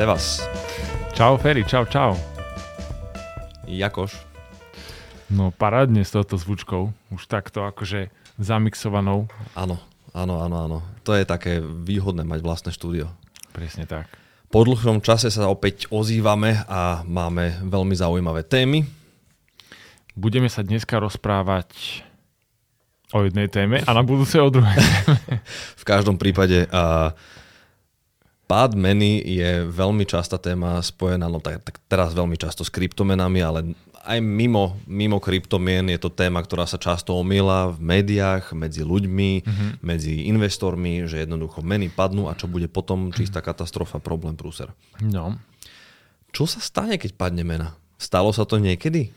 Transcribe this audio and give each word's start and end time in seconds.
Sevas. 0.00 0.40
Čau 1.12 1.36
Ferry, 1.36 1.60
čau, 1.60 1.84
čau. 1.84 2.16
Jakoš. 3.68 4.16
No 5.28 5.52
parádne 5.52 6.08
s 6.08 6.16
touto 6.16 6.40
zvučkou, 6.40 6.88
už 7.12 7.28
takto 7.28 7.68
akože 7.68 8.08
zamixovanou. 8.40 9.28
Áno, 9.52 9.76
áno, 10.16 10.40
áno, 10.40 10.56
áno. 10.56 10.78
To 11.04 11.12
je 11.12 11.28
také 11.28 11.60
výhodné 11.60 12.24
mať 12.24 12.40
vlastné 12.40 12.70
štúdio. 12.72 13.12
Presne 13.52 13.84
tak. 13.84 14.08
Po 14.48 14.64
dlhšom 14.64 15.04
čase 15.04 15.28
sa 15.28 15.52
opäť 15.52 15.84
ozývame 15.92 16.64
a 16.64 17.04
máme 17.04 17.60
veľmi 17.60 17.92
zaujímavé 17.92 18.40
témy. 18.48 18.88
Budeme 20.16 20.48
sa 20.48 20.64
dneska 20.64 20.96
rozprávať 20.96 21.76
o 23.12 23.28
jednej 23.28 23.52
téme 23.52 23.84
a 23.84 23.90
na 23.92 24.00
budúce 24.00 24.40
o 24.40 24.48
druhej 24.48 24.80
téme. 24.80 25.12
v 25.80 25.84
každom 25.84 26.16
prípade 26.16 26.64
uh, 26.72 27.12
pád 28.50 28.74
meny 28.74 29.22
je 29.22 29.62
veľmi 29.70 30.02
častá 30.10 30.34
téma 30.34 30.82
spojená, 30.82 31.30
no 31.30 31.38
tak, 31.38 31.62
tak 31.62 31.78
teraz 31.86 32.10
veľmi 32.18 32.34
často 32.34 32.66
s 32.66 32.74
kryptomenami, 32.74 33.38
ale 33.38 33.78
aj 34.02 34.18
mimo, 34.18 34.74
mimo 34.90 35.22
kryptomien 35.22 35.86
je 35.86 36.00
to 36.02 36.10
téma, 36.10 36.42
ktorá 36.42 36.66
sa 36.66 36.74
často 36.74 37.14
omýla 37.14 37.70
v 37.70 37.78
médiách, 37.78 38.50
medzi 38.58 38.82
ľuďmi, 38.82 39.30
mm-hmm. 39.46 39.70
medzi 39.86 40.26
investormi, 40.26 41.06
že 41.06 41.22
jednoducho 41.22 41.62
meny 41.62 41.94
padnú 41.94 42.26
a 42.26 42.34
čo 42.34 42.50
bude 42.50 42.66
potom, 42.66 43.14
čistá 43.14 43.38
katastrofa, 43.38 44.02
problém, 44.02 44.34
prúser. 44.34 44.74
No. 44.98 45.38
Čo 46.34 46.50
sa 46.50 46.58
stane, 46.58 46.98
keď 46.98 47.14
padne 47.14 47.46
mena? 47.46 47.78
Stalo 48.02 48.34
sa 48.34 48.42
to 48.42 48.58
niekedy? 48.58 49.14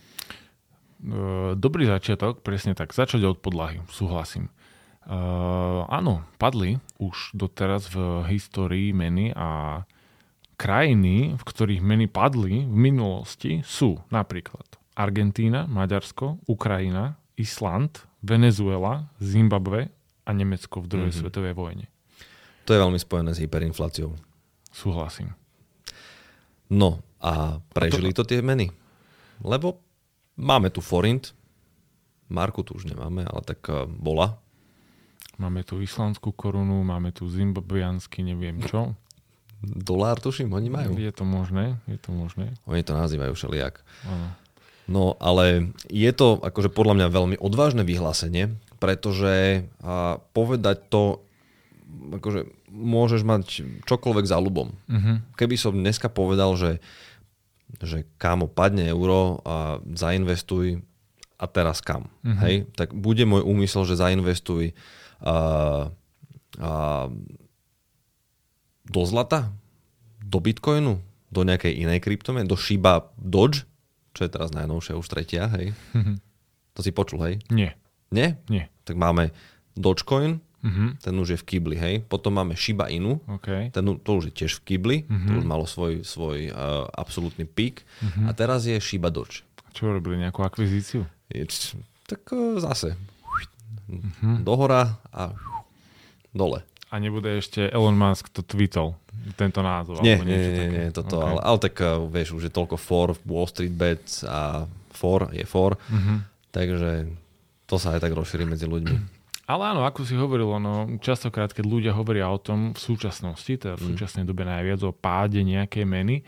Dobrý 1.57 1.89
začiatok, 1.89 2.45
presne 2.45 2.77
tak. 2.77 2.93
Začať 2.93 3.23
od 3.25 3.41
podlahy, 3.41 3.81
súhlasím. 3.89 4.53
Uh, 5.03 5.83
áno, 5.91 6.23
padli 6.39 6.79
už 6.95 7.35
doteraz 7.35 7.91
v 7.91 8.23
histórii 8.31 8.95
meny 8.95 9.35
a 9.35 9.83
krajiny, 10.55 11.35
v 11.35 11.43
ktorých 11.43 11.83
meny 11.83 12.07
padli 12.07 12.63
v 12.63 12.77
minulosti 12.91 13.59
sú 13.67 13.99
napríklad 14.07 14.63
Argentína, 14.95 15.67
Maďarsko, 15.67 16.39
Ukrajina, 16.47 17.19
Island, 17.35 18.07
Venezuela, 18.23 19.11
Zimbabwe 19.19 19.91
a 20.23 20.31
Nemecko 20.31 20.79
v 20.79 20.87
druhej 20.87 21.11
mm-hmm. 21.11 21.27
svetovej 21.27 21.53
vojne. 21.57 21.85
To 22.63 22.71
je 22.71 22.79
veľmi 22.79 22.95
spojené 22.95 23.35
s 23.35 23.43
hyperinfláciou. 23.43 24.15
Súhlasím. 24.71 25.35
No 26.71 27.03
a 27.19 27.59
prežili 27.75 28.15
a 28.15 28.15
to... 28.15 28.23
to 28.23 28.31
tie 28.31 28.39
meny? 28.39 28.71
Lebo 29.43 29.83
máme 30.39 30.71
tu 30.71 30.79
forint, 30.79 31.35
Marku 32.31 32.63
tu 32.63 32.73
už 32.79 32.87
nemáme, 32.87 33.27
ale 33.27 33.41
tak 33.43 33.61
uh, 33.67 33.83
bola. 33.85 34.39
Máme 35.41 35.65
tu 35.65 35.81
islandskú 35.81 36.29
korunu, 36.29 36.85
máme 36.85 37.09
tu 37.09 37.25
zimbabwiansky, 37.25 38.21
neviem 38.21 38.61
čo. 38.63 38.93
Dolár, 39.63 40.19
tuším, 40.19 40.51
oni 40.51 40.69
majú. 40.69 40.99
Je 40.99 41.09
to 41.15 41.23
možné, 41.23 41.79
je 41.87 41.95
to 41.95 42.11
možné. 42.11 42.51
Oni 42.67 42.83
to 42.83 42.93
nazývajú 42.93 43.31
všelijak. 43.31 43.79
Ano. 44.05 44.27
No, 44.83 45.15
ale 45.23 45.71
je 45.87 46.11
to 46.11 46.43
akože 46.43 46.67
podľa 46.67 46.99
mňa 46.99 47.07
veľmi 47.07 47.35
odvážne 47.39 47.87
vyhlásenie, 47.87 48.51
pretože 48.83 49.63
a, 49.79 50.19
povedať 50.35 50.91
to, 50.91 51.23
akože 52.19 52.51
môžeš 52.67 53.21
mať 53.23 53.43
čokoľvek 53.87 54.25
za 54.27 54.37
ľubom. 54.43 54.75
Uh-huh. 54.75 55.23
Keby 55.39 55.55
som 55.55 55.77
dneska 55.77 56.11
povedal, 56.11 56.59
že, 56.59 56.83
že 57.79 58.03
kámo, 58.19 58.51
padne 58.51 58.83
euro 58.91 59.39
a 59.47 59.79
zainvestuj 59.95 60.83
a 61.39 61.45
teraz 61.47 61.79
kam, 61.79 62.11
uh-huh. 62.25 62.43
hej, 62.43 62.55
tak 62.75 62.91
bude 62.91 63.23
môj 63.23 63.47
úmysel, 63.47 63.87
že 63.87 63.95
zainvestuj 63.95 64.75
a, 65.23 65.35
a 66.59 66.71
do 68.83 69.01
zlata, 69.07 69.55
do 70.19 70.43
bitcoinu, 70.43 70.99
do 71.33 71.41
nejakej 71.41 71.81
inej 71.81 72.03
kryptomeny, 72.03 72.45
do 72.45 72.59
Shiba 72.59 73.09
Doge, 73.17 73.65
čo 74.13 74.27
je 74.27 74.29
teraz 74.29 74.53
najnovšia 74.53 74.93
už 74.93 75.07
tretia, 75.09 75.49
hej. 75.57 75.73
Mm-hmm. 75.97 76.15
To 76.77 76.79
si 76.85 76.91
počul, 76.93 77.25
hej? 77.25 77.35
Nie. 77.49 77.73
Nie? 78.13 78.37
Nie. 78.51 78.69
Tak 78.85 78.93
máme 78.93 79.33
Dogecoin, 79.73 80.37
mm-hmm. 80.61 81.01
ten 81.01 81.13
už 81.17 81.33
je 81.33 81.37
v 81.41 81.45
Kibli, 81.49 81.77
hej. 81.81 82.05
Potom 82.05 82.37
máme 82.37 82.53
Shiba 82.53 82.93
Inu, 82.93 83.17
okay. 83.25 83.73
ten, 83.73 83.81
to 83.81 84.11
už 84.13 84.29
je 84.29 84.33
tiež 84.45 84.61
v 84.61 84.63
Kibli, 84.69 84.97
mm-hmm. 85.05 85.25
to 85.25 85.31
už 85.41 85.45
malo 85.49 85.65
svoj, 85.65 86.05
svoj 86.05 86.53
uh, 86.53 86.85
absolútny 86.93 87.49
pík. 87.49 87.81
Mm-hmm. 87.81 88.25
A 88.29 88.31
teraz 88.37 88.69
je 88.69 88.77
Shiba 88.77 89.09
Doge. 89.09 89.41
Čo 89.73 89.89
robili, 89.89 90.21
nejakú 90.21 90.45
akvizíciu? 90.45 91.09
Je, 91.33 91.49
tak 92.05 92.21
uh, 92.29 92.61
zase. 92.61 92.93
Mm-hmm. 93.89 94.35
Dohora 94.47 94.97
a 95.11 95.33
dole. 96.31 96.63
A 96.93 97.01
nebude 97.01 97.41
ešte 97.41 97.65
Elon 97.73 97.97
Musk 97.97 98.29
to 98.29 98.45
tweetol, 98.45 98.93
tento 99.33 99.65
názov? 99.65 100.05
Nie, 100.05 100.21
nie, 100.21 100.37
nie, 100.37 100.67
nie, 100.69 100.85
toto, 100.93 101.17
okay. 101.17 101.29
ale, 101.33 101.39
ale 101.41 101.57
tak 101.57 101.75
uh, 101.81 102.05
vieš, 102.05 102.37
už 102.37 102.43
je 102.49 102.53
toľko 102.53 102.77
for, 102.77 103.17
Wall 103.25 103.49
Street 103.49 103.73
Bets 103.73 104.21
a 104.29 104.69
for 104.93 105.33
je 105.33 105.41
for, 105.41 105.73
mm-hmm. 105.89 106.17
takže 106.53 107.09
to 107.65 107.75
sa 107.81 107.97
aj 107.97 108.05
tak 108.05 108.13
rozšíri 108.13 108.45
medzi 108.45 108.69
ľuďmi. 108.69 108.97
Ale 109.43 109.75
áno, 109.75 109.83
ako 109.83 110.07
si 110.07 110.15
hovoril, 110.15 110.47
ono, 110.47 110.87
častokrát, 111.03 111.51
keď 111.51 111.65
ľudia 111.67 111.91
hovoria 111.91 112.31
o 112.31 112.39
tom 112.39 112.71
v 112.71 112.79
súčasnosti, 112.79 113.51
teda 113.51 113.75
v 113.75 113.83
mm. 113.83 113.89
súčasnej 113.91 114.23
dobe 114.23 114.47
najviac 114.47 114.79
o 114.87 114.95
páde 114.95 115.43
nejakej 115.43 115.83
meny, 115.83 116.23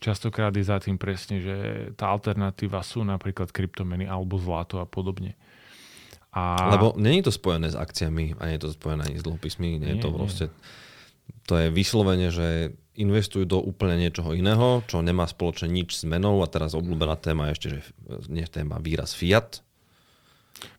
častokrát 0.00 0.48
je 0.56 0.64
za 0.64 0.80
tým 0.80 0.96
presne, 0.96 1.44
že 1.44 1.56
tá 2.00 2.08
alternatíva 2.08 2.80
sú 2.80 3.04
napríklad 3.04 3.52
kryptomeny 3.52 4.08
alebo 4.08 4.40
zlato 4.40 4.80
a 4.80 4.88
podobne. 4.88 5.36
A... 6.30 6.70
Lebo 6.70 6.94
není 6.94 7.22
to 7.26 7.34
spojené 7.34 7.70
s 7.70 7.76
akciami 7.76 8.38
a 8.38 8.46
nie 8.46 8.54
je 8.58 8.70
to 8.70 8.76
spojené 8.76 9.02
ani 9.10 9.18
s 9.18 9.26
dlhopismi, 9.26 9.76
nie, 9.76 9.82
nie 9.82 9.92
je 9.98 10.02
to 10.02 10.10
proste... 10.14 10.46
To 11.46 11.58
je 11.58 11.70
vyslovene, 11.70 12.30
že 12.30 12.74
investujú 12.98 13.46
do 13.46 13.58
úplne 13.58 13.98
niečoho 13.98 14.34
iného, 14.34 14.82
čo 14.86 15.02
nemá 15.02 15.26
spoločne 15.26 15.70
nič 15.70 15.98
s 15.98 16.04
menou 16.06 16.38
a 16.42 16.46
teraz 16.50 16.74
obľúbená 16.74 17.18
téma 17.18 17.50
ešte, 17.50 17.66
že 17.74 17.80
nie 18.30 18.46
téma 18.46 18.78
výraz 18.78 19.14
fiat. 19.14 19.62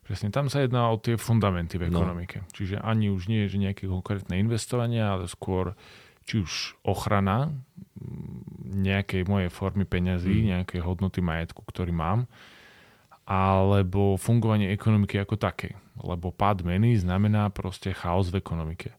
Presne, 0.06 0.30
tam 0.30 0.52
sa 0.52 0.62
jedná 0.62 0.92
o 0.92 1.00
tie 1.00 1.16
fundamenty 1.16 1.80
v 1.80 1.88
no. 1.88 2.00
ekonomike. 2.00 2.44
No. 2.44 2.48
Čiže 2.52 2.80
ani 2.80 3.10
už 3.10 3.26
nie 3.26 3.44
je 3.48 3.56
že 3.56 3.58
nejaké 3.64 3.84
konkrétne 3.88 4.38
investovanie, 4.38 5.00
ale 5.02 5.26
skôr 5.26 5.74
či 6.22 6.44
už 6.44 6.78
ochrana 6.86 7.50
nejakej 8.72 9.26
mojej 9.26 9.50
formy 9.50 9.84
peňazí, 9.84 10.46
mm. 10.46 10.46
nejakej 10.56 10.80
hodnoty 10.80 11.20
majetku, 11.20 11.60
ktorý 11.66 11.90
mám, 11.90 12.30
alebo 13.26 14.18
fungovanie 14.18 14.74
ekonomiky 14.74 15.18
ako 15.22 15.38
také. 15.38 15.78
Lebo 16.02 16.34
pád 16.34 16.66
meny 16.66 16.98
znamená 16.98 17.52
proste 17.54 17.94
chaos 17.94 18.32
v 18.32 18.42
ekonomike. 18.42 18.90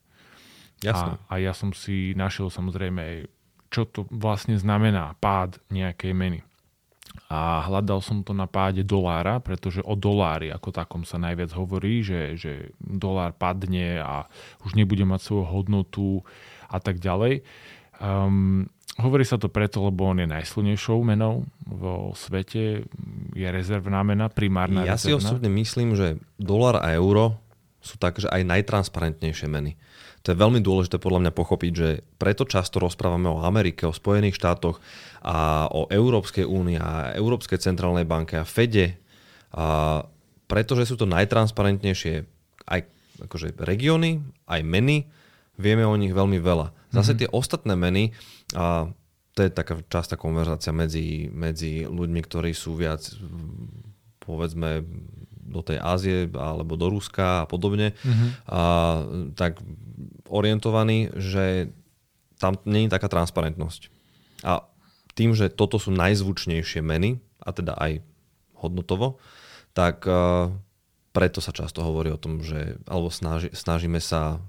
Jasne. 0.83 1.19
A, 1.27 1.39
a 1.39 1.41
ja 1.43 1.51
som 1.55 1.71
si 1.71 2.15
našiel 2.15 2.51
samozrejme, 2.51 3.27
čo 3.71 3.87
to 3.87 4.05
vlastne 4.11 4.55
znamená 4.59 5.15
pád 5.19 5.59
nejakej 5.71 6.13
meny. 6.13 6.39
A 7.29 7.61
hľadal 7.65 8.01
som 8.01 8.25
to 8.25 8.33
na 8.33 8.49
páde 8.49 8.81
dolára, 8.81 9.37
pretože 9.37 9.81
o 9.85 9.93
dolári 9.93 10.49
ako 10.49 10.69
takom 10.73 11.03
sa 11.05 11.21
najviac 11.21 11.53
hovorí, 11.53 12.01
že, 12.01 12.37
že 12.37 12.73
dolár 12.77 13.37
padne 13.37 14.01
a 14.01 14.25
už 14.65 14.73
nebude 14.77 15.05
mať 15.05 15.21
svoju 15.21 15.45
hodnotu 15.45 16.07
a 16.69 16.77
tak 16.81 16.97
ďalej. 16.97 17.45
Um, 18.01 18.69
Hovorí 18.93 19.25
sa 19.25 19.41
to 19.41 19.49
preto, 19.49 19.81
lebo 19.81 20.05
on 20.05 20.21
je 20.21 20.29
najsilnejšou 20.29 21.01
menou 21.01 21.49
vo 21.65 22.13
svete, 22.13 22.85
je 23.33 23.47
rezervná 23.49 24.05
mena, 24.05 24.29
primárna 24.29 24.85
Ja 24.85 24.93
rezervná. 24.93 25.01
si 25.01 25.11
osobne 25.17 25.49
myslím, 25.49 25.97
že 25.97 26.21
dolar 26.37 26.77
a 26.77 26.93
euro 26.93 27.41
sú 27.81 27.97
tak, 27.97 28.21
že 28.21 28.29
aj 28.29 28.45
najtransparentnejšie 28.45 29.49
meny. 29.49 29.75
To 30.23 30.31
je 30.31 30.39
veľmi 30.39 30.63
dôležité 30.63 31.01
podľa 31.03 31.27
mňa 31.27 31.33
pochopiť, 31.35 31.71
že 31.75 31.89
preto 32.15 32.47
často 32.47 32.79
rozprávame 32.79 33.27
o 33.27 33.43
Amerike, 33.43 33.83
o 33.83 33.91
Spojených 33.91 34.39
štátoch 34.39 34.79
a 35.19 35.67
o 35.67 35.91
Európskej 35.91 36.47
únii 36.47 36.77
a 36.79 37.11
Európskej 37.17 37.59
centrálnej 37.59 38.07
banke 38.07 38.39
a 38.39 38.47
Fede, 38.47 38.95
a 39.51 40.05
pretože 40.47 40.87
sú 40.87 40.95
to 41.01 41.09
najtransparentnejšie 41.09 42.23
aj 42.69 42.79
akože 43.25 43.57
regióny, 43.57 44.21
aj 44.47 44.61
meny, 44.63 45.09
vieme 45.57 45.85
o 45.85 45.95
nich 45.97 46.13
veľmi 46.13 46.39
veľa. 46.41 46.73
Zase 46.93 47.13
mm-hmm. 47.13 47.21
tie 47.25 47.29
ostatné 47.29 47.73
meny, 47.77 48.03
a 48.57 48.89
to 49.33 49.39
je 49.41 49.49
taká 49.49 49.81
častá 49.89 50.13
konverzácia 50.17 50.69
medzi, 50.69 51.29
medzi 51.33 51.89
ľuďmi, 51.89 52.21
ktorí 52.21 52.53
sú 52.53 52.77
viac 52.77 53.01
povedzme 54.21 54.85
do 55.43 55.61
tej 55.61 55.77
Ázie 55.81 56.31
alebo 56.31 56.79
do 56.79 56.87
Ruska 56.89 57.43
a 57.43 57.49
podobne, 57.49 57.93
mm-hmm. 57.93 58.29
a, 58.49 58.61
tak 59.33 59.59
orientovaní, 60.29 61.11
že 61.17 61.73
tam 62.41 62.57
nie 62.65 62.87
je 62.87 62.93
taká 62.93 63.07
transparentnosť. 63.09 63.89
A 64.43 64.67
tým, 65.13 65.37
že 65.37 65.53
toto 65.53 65.77
sú 65.77 65.93
najzvučnejšie 65.93 66.81
meny, 66.81 67.21
a 67.43 67.49
teda 67.51 67.75
aj 67.77 68.01
hodnotovo, 68.57 69.19
tak 69.75 70.07
uh, 70.07 70.49
preto 71.11 71.43
sa 71.43 71.51
často 71.51 71.83
hovorí 71.83 72.09
o 72.09 72.19
tom, 72.19 72.39
že 72.41 72.79
alebo 72.87 73.11
snaži, 73.11 73.51
snažíme 73.51 73.99
sa 73.99 74.39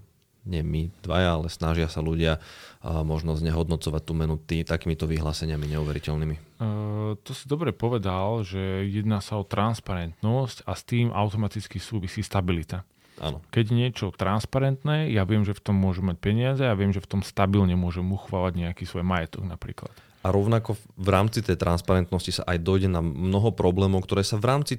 nie 0.45 0.61
my 0.61 0.93
dvaja, 1.01 1.41
ale 1.41 1.49
snažia 1.49 1.89
sa 1.89 2.05
ľudia 2.05 2.39
možno 2.85 3.33
znehodnocovať 3.33 4.03
tú 4.05 4.13
menu 4.13 4.37
tý, 4.37 4.61
takýmito 4.61 5.09
vyhláseniami 5.09 5.73
neuveriteľnými. 5.73 6.37
Uh, 6.61 7.17
to 7.25 7.33
si 7.33 7.49
dobre 7.49 7.73
povedal, 7.73 8.45
že 8.45 8.85
jedná 8.85 9.25
sa 9.25 9.41
o 9.41 9.45
transparentnosť 9.49 10.69
a 10.69 10.77
s 10.77 10.85
tým 10.85 11.09
automaticky 11.09 11.81
súvisí 11.81 12.21
stabilita. 12.21 12.85
Áno. 13.25 13.41
Keď 13.49 13.65
je 13.71 13.79
niečo 13.79 14.07
transparentné, 14.13 15.09
ja 15.15 15.25
viem, 15.25 15.47
že 15.49 15.57
v 15.57 15.65
tom 15.65 15.81
môžem 15.81 16.13
mať 16.13 16.19
peniaze 16.21 16.65
a 16.67 16.77
viem, 16.77 16.93
že 16.93 17.01
v 17.01 17.09
tom 17.09 17.21
stabilne 17.25 17.73
môžem 17.79 18.05
uchovávať 18.05 18.69
nejaký 18.69 18.85
svoj 18.85 19.07
majetok 19.07 19.49
napríklad. 19.49 19.95
A 20.25 20.35
rovnako 20.35 20.77
v 20.99 21.09
rámci 21.09 21.41
tej 21.41 21.57
transparentnosti 21.57 22.43
sa 22.43 22.49
aj 22.49 22.59
dojde 22.61 22.89
na 22.91 23.01
mnoho 23.01 23.55
problémov, 23.55 24.05
ktoré 24.05 24.27
sa 24.27 24.41
v 24.41 24.49
rámci 24.51 24.75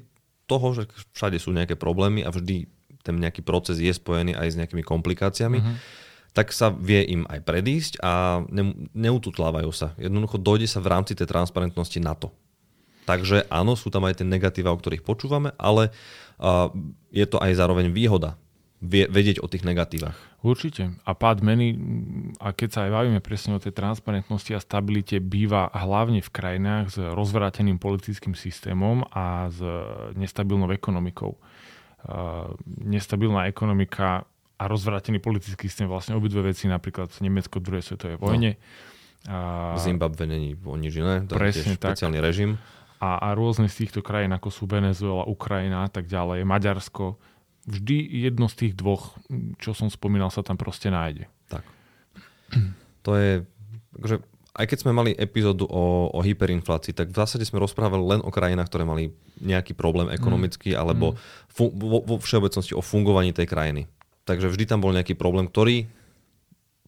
toho, 0.46 0.78
že 0.78 0.86
všade 1.16 1.42
sú 1.42 1.56
nejaké 1.56 1.74
problémy 1.74 2.22
a 2.22 2.30
vždy 2.30 2.70
ten 3.06 3.22
nejaký 3.22 3.46
proces 3.46 3.78
je 3.78 3.94
spojený 3.94 4.34
aj 4.34 4.48
s 4.50 4.57
nejakými 4.57 4.81
komplikáciami, 4.81 5.62
uh-huh. 5.62 5.75
tak 6.34 6.50
sa 6.50 6.74
vie 6.74 7.06
im 7.06 7.30
aj 7.30 7.46
predísť 7.46 7.94
a 8.02 8.42
ne, 8.50 8.74
neututlávajú 8.98 9.69
sa. 9.69 9.94
Jednoducho 10.02 10.42
dojde 10.42 10.66
sa 10.66 10.81
v 10.81 10.90
rámci 10.90 11.13
tej 11.13 11.30
transparentnosti 11.30 12.02
na 12.02 12.18
to. 12.18 12.34
Takže 13.06 13.46
áno, 13.54 13.78
sú 13.78 13.94
tam 13.94 14.10
aj 14.10 14.19
tie 14.19 14.25
negatíva, 14.25 14.74
o 14.74 14.81
ktorých 14.81 15.06
počúvame, 15.06 15.54
ale 15.62 15.94
uh, 16.42 16.74
je 17.13 17.25
to 17.30 17.38
aj 17.38 17.54
zároveň 17.54 17.94
výhoda 17.94 18.34
vie, 18.86 19.06
vedieť 19.10 19.42
o 19.42 19.48
tých 19.50 19.66
negatívach. 19.66 20.16
Určite. 20.46 20.94
A 21.10 21.12
pád 21.18 21.42
meny, 21.42 21.74
a 22.38 22.54
keď 22.54 22.69
sa 22.69 22.80
aj 22.86 22.92
bavíme 22.94 23.19
presne 23.24 23.58
o 23.58 23.62
tej 23.62 23.74
transparentnosti 23.74 24.51
a 24.54 24.62
stabilite, 24.62 25.18
býva 25.18 25.74
hlavne 25.74 26.22
v 26.22 26.30
krajinách 26.30 26.86
s 26.94 26.98
rozvráteným 27.01 27.81
politickým 27.81 28.38
systémom 28.38 29.01
a 29.10 29.50
s 29.50 29.58
nestabilnou 30.13 30.69
ekonomikou. 30.69 31.34
Uh, 32.06 32.54
nestabilná 32.86 33.50
ekonomika 33.50 34.30
a 34.62 34.63
rozvrátený 34.69 35.18
politický 35.18 35.66
systém, 35.66 35.90
vlastne 35.90 36.13
obidve 36.13 36.54
veci, 36.54 36.69
napríklad 36.69 37.10
Nemecko 37.18 37.57
v 37.57 37.66
druhej 37.66 37.84
svetovej 37.84 38.22
vojne. 38.22 38.62
No. 39.25 39.74
Zimbabwe 39.81 40.30
není 40.30 40.54
o 40.54 40.78
nič 40.78 41.02
iné, 41.02 41.25
to 41.25 41.34
presne 41.34 41.74
je 41.74 41.81
špeciálny 41.81 42.22
tak. 42.22 42.25
režim 42.30 42.62
a, 43.02 43.18
a 43.18 43.28
rôzne 43.34 43.68
z 43.68 43.86
týchto 43.86 44.06
krajín, 44.06 44.31
ako 44.31 44.50
sú 44.54 44.63
Venezuela, 44.69 45.28
Ukrajina 45.28 45.86
a 45.86 45.90
tak 45.90 46.06
ďalej, 46.06 46.46
Maďarsko, 46.46 47.18
vždy 47.66 47.98
jedno 48.30 48.46
z 48.48 48.56
tých 48.66 48.74
dvoch, 48.78 49.18
čo 49.60 49.74
som 49.74 49.90
spomínal, 49.90 50.30
sa 50.30 50.46
tam 50.46 50.56
proste 50.56 50.94
nájde. 50.94 51.25
Tak. 51.50 51.66
To 53.04 53.12
je, 53.18 53.31
akože, 54.00 54.16
aj 54.56 54.66
keď 54.72 54.78
sme 54.88 54.96
mali 54.96 55.12
epizódu 55.12 55.68
o, 55.68 56.07
o 56.16 56.19
hyperinflácii, 56.24 56.96
tak 56.96 57.12
v 57.12 57.19
zásade 57.19 57.44
sme 57.44 57.60
rozprávali 57.60 58.16
len 58.16 58.22
o 58.24 58.31
krajinách, 58.31 58.72
ktoré 58.72 58.88
mali 58.88 59.12
nejaký 59.44 59.75
problém 59.75 60.07
ekonomický 60.07 60.74
mm. 60.74 60.80
alebo 60.80 61.13
mm. 61.13 61.18
Fu, 61.52 61.72
vo, 61.72 62.00
vo 62.04 62.16
všeobecnosti 62.19 62.75
o 62.75 62.84
fungovaní 62.84 63.36
tej 63.36 63.52
krajiny. 63.52 63.88
Takže 64.24 64.48
vždy 64.48 64.63
tam 64.68 64.80
bol 64.80 64.96
nejaký 64.96 65.16
problém, 65.16 65.52
ktorý 65.52 65.88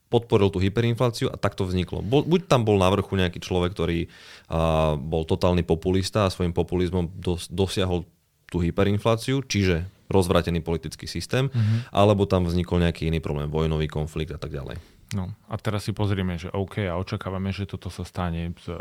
podporil 0.07 0.47
tú 0.47 0.63
hyperinfláciu 0.63 1.27
a 1.27 1.35
tak 1.35 1.59
to 1.59 1.67
vzniklo. 1.67 1.99
Bol, 1.99 2.23
buď 2.23 2.47
tam 2.47 2.63
bol 2.63 2.79
na 2.79 2.87
vrchu 2.87 3.19
nejaký 3.19 3.43
človek, 3.43 3.75
ktorý 3.75 4.07
a, 4.47 4.95
bol 4.95 5.27
totálny 5.27 5.67
populista 5.67 6.27
a 6.27 6.31
svojim 6.31 6.55
populizmom 6.55 7.11
dos, 7.19 7.51
dosiahol 7.51 8.07
tú 8.47 8.63
hyperinfláciu, 8.63 9.43
čiže 9.43 9.83
rozvratený 10.07 10.63
politický 10.63 11.03
systém, 11.03 11.51
mm-hmm. 11.51 11.91
alebo 11.91 12.23
tam 12.23 12.47
vznikol 12.47 12.79
nejaký 12.79 13.11
iný 13.11 13.19
problém, 13.19 13.51
vojnový 13.51 13.91
konflikt 13.91 14.31
a 14.31 14.39
tak 14.39 14.55
ďalej. 14.55 14.96
No 15.15 15.31
a 15.48 15.56
teraz 15.56 15.88
si 15.88 15.95
pozrieme, 15.95 16.36
že 16.36 16.51
OK 16.51 16.83
a 16.83 17.00
očakávame, 17.00 17.56
že 17.56 17.63
toto 17.63 17.88
sa 17.88 18.04
stane 18.04 18.51
s 18.59 18.68
e, 18.68 18.75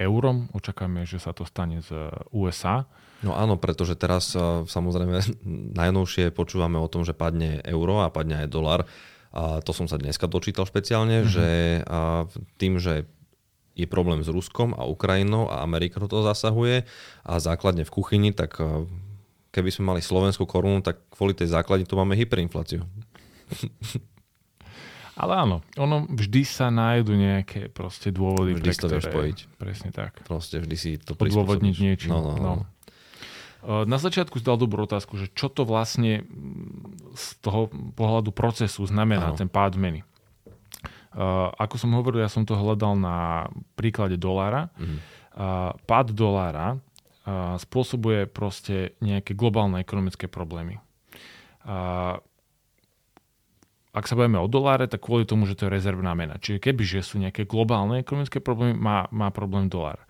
eurom, 0.00 0.48
očakávame, 0.56 1.04
že 1.04 1.20
sa 1.20 1.36
to 1.36 1.44
stane 1.44 1.84
z 1.84 1.92
USA. 2.32 2.88
No 3.20 3.36
áno, 3.36 3.60
pretože 3.60 3.92
teraz 3.92 4.32
e, 4.32 4.64
samozrejme 4.64 5.20
najnovšie 5.76 6.32
počúvame 6.32 6.80
o 6.80 6.88
tom, 6.88 7.04
že 7.04 7.12
padne 7.12 7.60
euro 7.68 8.00
a 8.00 8.08
padne 8.08 8.46
aj 8.46 8.48
dolar 8.48 8.80
a 9.28 9.60
to 9.60 9.76
som 9.76 9.84
sa 9.84 10.00
dneska 10.00 10.24
dočítal 10.24 10.64
špeciálne, 10.64 11.20
mm-hmm. 11.20 11.32
že 11.32 11.48
a 11.84 12.24
tým, 12.56 12.80
že 12.80 13.04
je 13.76 13.84
problém 13.84 14.24
s 14.24 14.32
Ruskom 14.32 14.72
a 14.74 14.88
Ukrajinou 14.88 15.52
a 15.52 15.60
Amerika 15.60 16.00
toho 16.02 16.24
zasahuje 16.24 16.88
a 17.22 17.32
základne 17.36 17.84
v 17.84 17.94
kuchyni, 17.94 18.34
tak 18.34 18.58
keby 19.54 19.70
sme 19.70 19.94
mali 19.94 20.00
slovenskú 20.02 20.48
korunu, 20.48 20.82
tak 20.82 20.98
kvôli 21.14 21.36
tej 21.36 21.54
základni 21.54 21.86
tu 21.86 21.94
máme 21.94 22.18
hyperinfláciu. 22.18 22.82
Ale 25.18 25.34
áno, 25.34 25.66
ono 25.74 26.06
vždy 26.06 26.46
sa 26.46 26.70
nájdu 26.70 27.18
nejaké 27.18 27.74
proste 27.74 28.14
dôvody, 28.14 28.54
vždy 28.54 28.70
pre 28.70 28.78
to 28.78 28.86
vieš 28.86 29.04
spojiť. 29.10 29.38
Presne 29.58 29.90
tak. 29.90 30.22
Proste 30.22 30.62
vždy 30.62 30.76
si 30.78 30.90
to 30.94 31.18
Odôvodniť 31.18 31.76
niečo. 31.82 32.14
No, 32.14 32.22
no, 32.22 32.32
no. 32.38 32.52
no. 32.62 32.64
Na 33.66 33.98
začiatku 33.98 34.38
zdal 34.38 34.54
dobrú 34.54 34.86
otázku, 34.86 35.18
že 35.18 35.26
čo 35.34 35.50
to 35.50 35.66
vlastne 35.66 36.22
z 37.18 37.26
toho 37.42 37.66
pohľadu 37.98 38.30
procesu 38.30 38.86
znamená 38.86 39.34
ano. 39.34 39.38
ten 39.42 39.50
pád 39.50 39.74
meny. 39.74 40.06
Uh, 41.18 41.50
ako 41.58 41.74
som 41.82 41.90
hovoril, 41.98 42.22
ja 42.22 42.30
som 42.30 42.46
to 42.46 42.54
hľadal 42.54 42.94
na 42.94 43.50
príklade 43.74 44.14
dolára. 44.14 44.70
Uh, 44.78 45.74
pád 45.90 46.14
dolára 46.14 46.78
uh, 46.78 47.58
spôsobuje 47.58 48.30
proste 48.30 48.94
nejaké 49.02 49.34
globálne 49.34 49.82
ekonomické 49.82 50.30
problémy. 50.30 50.78
Uh, 51.66 52.22
ak 53.92 54.04
sa 54.04 54.14
bavíme 54.14 54.36
o 54.38 54.48
doláre, 54.50 54.84
tak 54.84 55.04
kvôli 55.04 55.24
tomu, 55.24 55.48
že 55.48 55.56
to 55.56 55.66
je 55.66 55.74
rezervná 55.74 56.12
mena. 56.12 56.36
Čiže 56.36 56.60
kebyže 56.60 57.00
sú 57.00 57.16
nejaké 57.18 57.48
globálne 57.48 58.04
ekonomické 58.04 58.38
problémy, 58.38 58.76
má, 58.76 59.08
má 59.08 59.32
problém 59.32 59.66
dolár. 59.66 60.04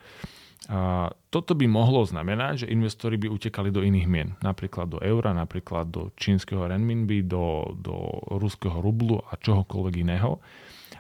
A 0.69 1.09
toto 1.33 1.57
by 1.57 1.65
mohlo 1.65 2.05
znamenať, 2.05 2.67
že 2.67 2.73
investori 2.75 3.17
by 3.17 3.33
utekali 3.33 3.73
do 3.73 3.81
iných 3.81 4.09
mien, 4.11 4.37
napríklad 4.45 4.93
do 4.93 4.99
eura, 5.01 5.33
napríklad 5.33 5.89
do 5.89 6.13
čínskeho 6.13 6.69
renminbi, 6.69 7.25
do, 7.25 7.73
do 7.73 7.97
ruského 8.37 8.77
rublu 8.77 9.25
a 9.33 9.41
čohokoľvek 9.41 9.95
iného, 10.05 10.37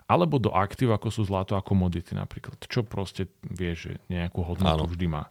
alebo 0.08 0.40
do 0.40 0.56
aktív, 0.56 0.96
ako 0.96 1.12
sú 1.12 1.28
zlato 1.28 1.52
a 1.52 1.60
komodity 1.60 2.16
napríklad, 2.16 2.64
čo 2.64 2.80
proste 2.80 3.28
vie, 3.44 3.76
že 3.76 4.00
nejakú 4.08 4.40
hodnotu 4.40 4.88
Áno. 4.88 4.88
vždy 4.88 5.06
má. 5.10 5.28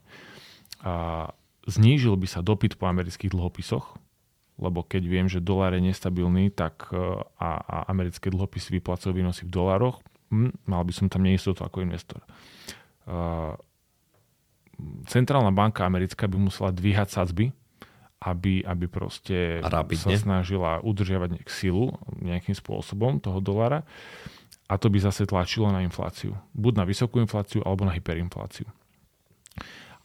A 0.85 0.93
znížil 1.65 2.13
by 2.13 2.27
sa 2.29 2.45
dopyt 2.45 2.77
po 2.77 2.85
amerických 2.85 3.33
dlhopisoch, 3.33 3.97
lebo 4.57 4.81
keď 4.81 5.03
viem, 5.05 5.27
že 5.29 5.41
dolár 5.41 5.77
je 5.77 5.85
nestabilný, 5.85 6.49
tak 6.49 6.89
e, 6.89 6.97
a, 7.37 7.49
a 7.61 7.77
americké 7.93 8.33
dlhopisy 8.33 8.81
vyplacajú 8.81 9.13
výnosy 9.13 9.45
v 9.45 9.53
dolároch, 9.53 10.01
hm, 10.33 10.65
mal 10.65 10.81
by 10.81 10.93
som 10.93 11.07
tam 11.07 11.23
neistotu 11.23 11.61
ako 11.63 11.85
investor. 11.85 12.19
Uh, 13.07 13.55
centrálna 15.07 15.55
banka 15.55 15.87
americká 15.87 16.27
by 16.27 16.35
musela 16.35 16.75
dvíhať 16.75 17.07
sadzby, 17.07 17.55
aby, 18.19 18.65
aby 18.65 18.85
proste 18.91 19.61
sa 19.95 20.11
snažila 20.17 20.83
udržiavať 20.83 21.39
nejak 21.39 21.49
silu 21.53 21.95
nejakým 22.19 22.57
spôsobom 22.57 23.21
toho 23.23 23.39
dolára 23.39 23.87
a 24.67 24.75
to 24.75 24.91
by 24.91 24.99
zase 24.99 25.23
tlačilo 25.23 25.71
na 25.71 25.85
infláciu. 25.85 26.35
Buď 26.51 26.83
na 26.83 26.85
vysokú 26.85 27.23
infláciu, 27.23 27.63
alebo 27.63 27.87
na 27.87 27.95
hyperinfláciu. 27.95 28.67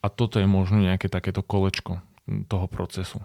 A 0.03 0.07
toto 0.07 0.39
je 0.39 0.47
možno 0.47 0.79
nejaké 0.79 1.11
takéto 1.11 1.43
kolečko 1.43 1.99
toho 2.47 2.67
procesu. 2.71 3.19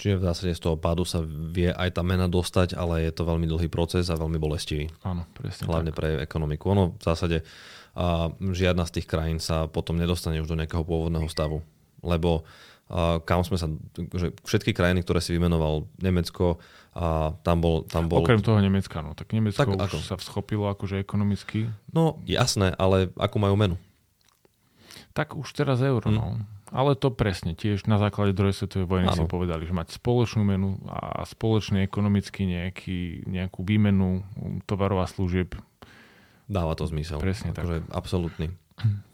Čiže 0.00 0.16
v 0.16 0.26
zásade 0.32 0.56
z 0.56 0.62
toho 0.64 0.80
pádu 0.80 1.04
sa 1.04 1.20
vie 1.28 1.68
aj 1.68 2.00
tá 2.00 2.00
mena 2.00 2.24
dostať, 2.24 2.72
ale 2.72 3.04
je 3.04 3.12
to 3.12 3.28
veľmi 3.28 3.44
dlhý 3.44 3.68
proces 3.68 4.08
a 4.08 4.16
veľmi 4.16 4.40
bolestivý. 4.40 4.88
Áno, 5.04 5.28
presne 5.36 5.68
Hlavne 5.68 5.92
tak. 5.92 5.98
pre 6.00 6.08
ekonomiku. 6.24 6.72
Ono 6.72 6.96
v 6.96 7.02
zásade 7.04 7.44
a 7.92 8.32
žiadna 8.32 8.88
z 8.88 8.96
tých 8.96 9.06
krajín 9.10 9.42
sa 9.42 9.68
potom 9.68 10.00
nedostane 10.00 10.40
už 10.40 10.48
do 10.48 10.56
nejakého 10.56 10.86
pôvodného 10.86 11.28
stavu. 11.28 11.60
Lebo 12.00 12.48
a 12.90 13.22
kam 13.22 13.46
sme 13.46 13.54
sa, 13.54 13.70
že 13.94 14.34
všetky 14.42 14.74
krajiny, 14.74 15.06
ktoré 15.06 15.22
si 15.22 15.30
vymenoval, 15.30 15.86
Nemecko, 16.02 16.58
a 16.90 17.38
tam 17.46 17.62
bol... 17.62 17.86
Tam 17.86 18.10
bol 18.10 18.26
Okrem 18.26 18.42
toho 18.42 18.58
Nemecka, 18.58 18.98
no. 18.98 19.14
Tak 19.14 19.30
Nemecko 19.30 19.62
tak, 19.62 19.70
už 19.70 19.78
ako? 19.78 19.96
sa 20.02 20.18
vschopilo 20.18 20.66
akože 20.66 20.98
ekonomicky. 20.98 21.70
No 21.94 22.18
jasné, 22.26 22.74
ale 22.74 23.14
ako 23.14 23.36
majú 23.38 23.54
menu? 23.54 23.76
Tak 25.14 25.38
už 25.38 25.54
teraz 25.54 25.78
euro, 25.86 26.10
hm. 26.10 26.18
no. 26.18 26.26
Ale 26.70 26.94
to 26.94 27.10
presne, 27.10 27.58
tiež 27.58 27.90
na 27.90 27.98
základe 27.98 28.30
druhej 28.30 28.54
svetovej 28.54 28.86
vojny 28.86 29.08
ano. 29.10 29.16
si 29.18 29.22
povedali, 29.26 29.66
že 29.66 29.74
mať 29.74 29.98
spoločnú 29.98 30.46
menu 30.46 30.78
a 30.86 31.26
spoločný 31.26 31.82
ekonomicky 31.82 32.46
nejaký, 32.46 33.26
nejakú 33.26 33.66
výmenu 33.66 34.22
tovarov 34.70 35.02
a 35.02 35.10
služieb 35.10 35.58
Dáva 36.50 36.74
to 36.74 36.82
zmysel. 36.90 37.22
Presne 37.22 37.54
akože 37.54 37.86
tak. 37.86 37.94
Absolutný. 37.94 38.50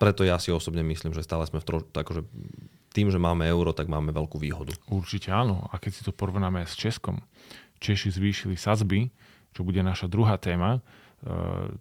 Preto 0.00 0.24
ja 0.24 0.40
si 0.40 0.48
osobne 0.48 0.80
myslím, 0.88 1.12
že 1.12 1.20
stále 1.20 1.44
sme 1.44 1.60
v 1.60 1.68
trošku, 1.68 1.92
akože 1.92 2.24
tým, 2.96 3.12
že 3.12 3.20
máme 3.20 3.44
euro, 3.44 3.76
tak 3.76 3.92
máme 3.92 4.08
veľkú 4.08 4.40
výhodu. 4.40 4.72
Určite 4.88 5.28
áno. 5.28 5.68
A 5.68 5.76
keď 5.76 5.92
si 5.92 6.02
to 6.08 6.16
porovnáme 6.16 6.64
s 6.64 6.72
Českom, 6.72 7.20
Češi 7.76 8.08
zvýšili 8.08 8.56
sazby, 8.56 9.12
čo 9.52 9.68
bude 9.68 9.84
naša 9.84 10.08
druhá 10.08 10.40
téma, 10.40 10.80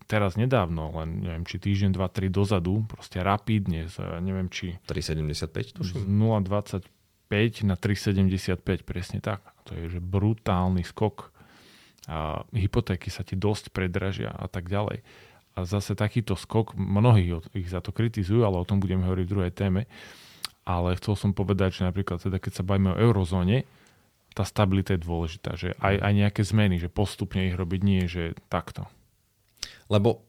teraz 0.08 0.40
nedávno, 0.40 0.96
len 0.96 1.22
neviem, 1.22 1.46
či 1.46 1.60
týždeň, 1.60 1.92
dva, 1.94 2.08
tri 2.10 2.32
dozadu, 2.32 2.88
proste 2.88 3.20
rapidne, 3.22 3.92
z, 3.92 4.22
neviem, 4.24 4.48
či... 4.50 4.80
3,75 4.88 5.76
tuším? 5.76 6.02
0,25 6.08 7.68
na 7.68 7.76
3,75, 7.76 8.88
presne 8.88 9.20
tak. 9.20 9.44
To 9.70 9.76
je 9.76 9.98
že 9.98 10.00
brutálny 10.00 10.86
skok. 10.88 11.36
A 12.06 12.46
hypotéky 12.54 13.10
sa 13.10 13.26
ti 13.26 13.34
dosť 13.34 13.74
predražia 13.74 14.30
a 14.30 14.46
tak 14.46 14.70
ďalej. 14.70 15.02
A 15.56 15.60
zase 15.66 15.98
takýto 15.98 16.38
skok, 16.38 16.78
mnohí 16.78 17.34
ich 17.56 17.70
za 17.72 17.82
to 17.82 17.90
kritizujú, 17.90 18.46
ale 18.46 18.62
o 18.62 18.68
tom 18.68 18.78
budeme 18.78 19.08
hovoriť 19.08 19.26
v 19.26 19.34
druhej 19.34 19.54
téme. 19.54 19.90
Ale 20.66 20.98
chcel 20.98 21.14
som 21.18 21.32
povedať, 21.34 21.82
že 21.82 21.88
napríklad 21.88 22.22
teda, 22.22 22.42
keď 22.42 22.62
sa 22.62 22.64
bavíme 22.66 22.94
o 22.94 23.00
eurozóne, 23.00 23.66
tá 24.36 24.44
stabilita 24.44 24.98
je 24.98 25.06
dôležitá, 25.06 25.56
že 25.56 25.78
aj, 25.80 25.96
aj 26.02 26.14
nejaké 26.14 26.42
zmeny, 26.44 26.76
že 26.76 26.92
postupne 26.92 27.48
ich 27.48 27.56
robiť 27.56 27.82
nie, 27.86 28.04
že 28.10 28.36
takto. 28.52 28.90
Lebo 29.92 30.26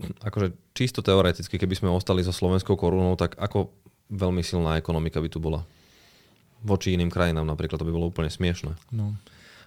akože 0.00 0.52
čisto 0.76 1.00
teoreticky, 1.00 1.56
keby 1.56 1.74
sme 1.74 1.88
ostali 1.88 2.20
so 2.20 2.34
slovenskou 2.34 2.76
korunou, 2.76 3.16
tak 3.16 3.34
ako 3.40 3.72
veľmi 4.12 4.44
silná 4.44 4.76
ekonomika 4.76 5.18
by 5.18 5.28
tu 5.32 5.40
bola? 5.40 5.64
Voči 6.62 6.92
iným 6.94 7.12
krajinám 7.12 7.46
napríklad 7.46 7.80
to 7.80 7.86
by 7.88 7.94
bolo 7.94 8.10
úplne 8.10 8.28
smiešne. 8.28 8.76
No. 8.92 9.16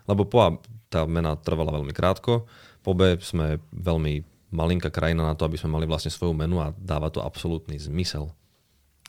Lebo 0.10 0.26
po 0.26 0.38
A 0.42 0.48
tá 0.90 1.06
mena 1.06 1.38
trvala 1.38 1.74
veľmi 1.76 1.94
krátko, 1.94 2.50
po 2.82 2.92
B 2.98 3.18
sme 3.22 3.62
veľmi 3.74 4.26
malinká 4.50 4.90
krajina 4.90 5.22
na 5.22 5.38
to, 5.38 5.46
aby 5.46 5.62
sme 5.62 5.78
mali 5.78 5.86
vlastne 5.86 6.10
svoju 6.10 6.34
menu 6.34 6.58
a 6.58 6.74
dáva 6.74 7.14
to 7.14 7.22
absolútny 7.22 7.78
zmysel. 7.78 8.34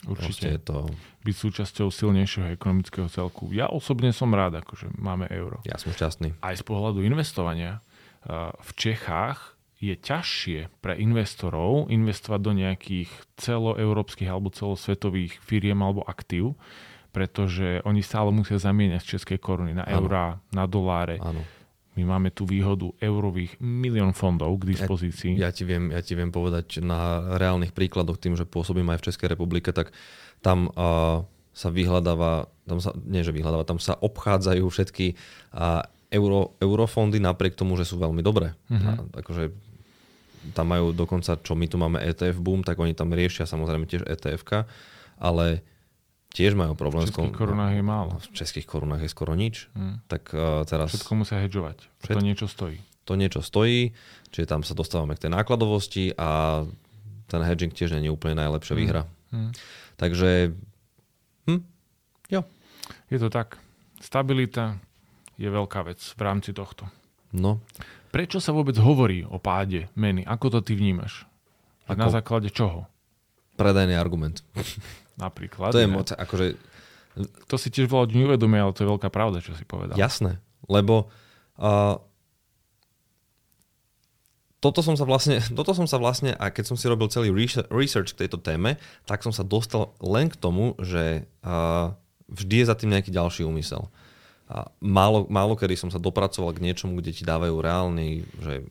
Určite. 0.08 0.48
je 0.48 0.60
to 0.64 0.88
Byť 1.28 1.36
súčasťou 1.36 1.92
silnejšieho 1.92 2.56
ekonomického 2.56 3.04
celku. 3.12 3.52
Ja 3.52 3.68
osobne 3.68 4.16
som 4.16 4.32
rád, 4.32 4.64
akože 4.64 4.96
máme 4.96 5.28
euro. 5.28 5.60
Ja 5.68 5.76
som 5.76 5.92
šťastný. 5.92 6.40
Aj 6.40 6.56
z 6.56 6.64
pohľadu 6.64 7.04
investovania 7.04 7.84
uh, 8.24 8.48
v 8.64 8.70
Čechách 8.80 9.59
je 9.80 9.96
ťažšie 9.96 10.84
pre 10.84 10.92
investorov 11.00 11.88
investovať 11.88 12.40
do 12.44 12.52
nejakých 12.52 13.08
celoeurópskych 13.40 14.28
alebo 14.28 14.52
celosvetových 14.52 15.40
firiem 15.40 15.80
alebo 15.80 16.04
aktív, 16.04 16.52
pretože 17.10 17.80
oni 17.88 18.04
stále 18.04 18.28
musia 18.30 18.60
zamieňať 18.60 19.00
z 19.00 19.10
českej 19.16 19.40
koruny 19.40 19.72
na 19.72 19.88
eurá, 19.88 20.38
na 20.52 20.68
doláre. 20.68 21.16
Áno. 21.18 21.42
My 21.98 22.06
máme 22.06 22.30
tú 22.30 22.46
výhodu 22.46 22.92
eurových 23.02 23.58
milión 23.58 24.14
fondov 24.14 24.62
k 24.62 24.78
dispozícii. 24.78 25.34
Ja 25.34 25.50
ti, 25.50 25.66
viem, 25.66 25.90
ja 25.90 25.98
ti 26.04 26.14
viem 26.14 26.30
povedať 26.30 26.78
na 26.84 27.34
reálnych 27.34 27.74
príkladoch 27.74 28.20
tým, 28.20 28.38
že 28.38 28.46
pôsobím 28.46 28.86
aj 28.94 29.02
v 29.02 29.06
Českej 29.10 29.28
republike, 29.34 29.74
tak 29.74 29.90
tam 30.38 30.70
uh, 30.70 31.26
sa 31.50 31.68
vyhľadáva, 31.68 32.46
tam 32.68 32.78
sa, 32.78 32.94
nie 32.94 33.26
že 33.26 33.34
vyhľadáva, 33.34 33.66
tam 33.66 33.82
sa 33.82 33.98
obchádzajú 33.98 34.64
všetky 34.70 35.18
uh, 35.50 35.82
euro, 36.10 36.58
eurofondy 36.58 37.22
napriek 37.22 37.54
tomu, 37.54 37.78
že 37.78 37.86
sú 37.86 37.96
veľmi 37.98 38.20
dobré. 38.20 38.54
Mhm. 38.68 38.86
A, 38.86 38.92
akože 39.22 39.54
tam 40.56 40.72
majú 40.72 40.96
dokonca, 40.96 41.36
čo 41.36 41.52
my 41.52 41.66
tu 41.68 41.76
máme 41.76 42.00
ETF 42.00 42.40
boom, 42.40 42.64
tak 42.64 42.80
oni 42.80 42.96
tam 42.96 43.12
riešia 43.12 43.44
samozrejme 43.44 43.84
tiež 43.84 44.08
ETF, 44.08 44.64
ale 45.20 45.60
tiež 46.32 46.56
majú 46.56 46.72
problém 46.78 47.04
v 47.04 47.12
českých 47.12 47.36
korunách 47.36 47.72
je 47.76 47.84
málo. 47.84 48.12
V 48.22 48.26
českých 48.32 48.66
korunách 48.66 49.04
je 49.04 49.10
skoro 49.12 49.36
nič. 49.36 49.68
Mm. 49.76 50.00
Tak 50.08 50.22
uh, 50.32 50.64
teraz 50.64 50.96
Všetko 50.96 51.12
musia 51.18 51.42
hedžovať. 51.44 51.76
To 51.84 51.92
Všetko. 52.08 52.24
niečo 52.24 52.46
stojí. 52.48 52.78
to 53.04 53.12
niečo 53.18 53.42
stojí, 53.42 53.92
čiže 54.30 54.46
tam 54.46 54.62
sa 54.62 54.72
dostávame 54.72 55.18
k 55.18 55.26
tej 55.26 55.34
nákladovosti 55.34 56.14
a 56.14 56.62
ten 57.26 57.40
hedging 57.42 57.74
tiež 57.74 57.98
nie 57.98 58.08
je 58.08 58.14
úplne 58.14 58.38
najlepšia 58.38 58.74
výhra. 58.78 59.02
Mm. 59.34 59.50
Takže 59.98 60.54
hm, 61.50 61.60
jo, 62.32 62.40
Je 63.10 63.18
to 63.18 63.28
tak. 63.28 63.58
Stabilita 64.00 64.80
je 65.40 65.48
veľká 65.48 65.80
vec 65.88 65.96
v 65.96 66.20
rámci 66.20 66.52
tohto. 66.52 66.84
no, 67.32 67.64
Prečo 68.10 68.42
sa 68.42 68.50
vôbec 68.52 68.74
hovorí 68.76 69.22
o 69.24 69.38
páde 69.40 69.88
meny? 69.94 70.26
Ako 70.26 70.50
to 70.52 70.60
ty 70.60 70.74
vnímaš? 70.76 71.24
Že 71.88 71.96
Na 71.96 72.10
základe 72.10 72.50
čoho? 72.52 72.90
predajný 73.60 73.92
argument. 73.92 74.40
Napríklad. 75.20 75.76
To 75.76 75.80
je 75.80 75.88
ne? 75.88 75.92
moc, 75.92 76.08
akože 76.08 76.56
To 77.52 77.60
si 77.60 77.68
tiež 77.68 77.92
veľa 77.92 78.08
ľudí 78.08 78.24
ale 78.56 78.72
to 78.72 78.82
je 78.86 78.88
veľká 78.88 79.12
pravda, 79.12 79.44
čo 79.44 79.52
si 79.52 79.68
povedal. 79.68 80.00
jasné, 80.00 80.40
lebo 80.64 81.12
uh, 81.60 82.00
toto 84.64 84.80
som 84.80 84.96
sa 84.96 85.04
vlastne, 85.04 85.44
toto 85.58 85.76
som 85.76 85.84
sa 85.84 86.00
vlastne, 86.00 86.32
a 86.40 86.48
keď 86.48 86.72
som 86.72 86.76
si 86.80 86.88
robil 86.88 87.12
celý 87.12 87.28
research, 87.28 87.68
research 87.68 88.16
k 88.16 88.24
tejto 88.24 88.40
téme, 88.40 88.80
tak 89.04 89.20
som 89.20 89.34
sa 89.34 89.44
dostal 89.44 89.92
len 90.00 90.32
k 90.32 90.40
tomu, 90.40 90.72
že 90.80 91.28
uh, 91.44 91.92
vždy 92.32 92.64
je 92.64 92.68
za 92.70 92.76
tým 92.78 92.96
nejaký 92.96 93.12
ďalší 93.12 93.44
úmysel. 93.44 93.92
A 94.50 94.66
málo, 94.82 95.30
málo 95.30 95.54
kedy 95.54 95.78
som 95.78 95.90
sa 95.94 96.02
dopracoval 96.02 96.50
k 96.58 96.62
niečomu, 96.66 96.98
kde 96.98 97.14
ti 97.14 97.22
dávajú 97.22 97.54
reálny, 97.62 98.26
že, 98.42 98.66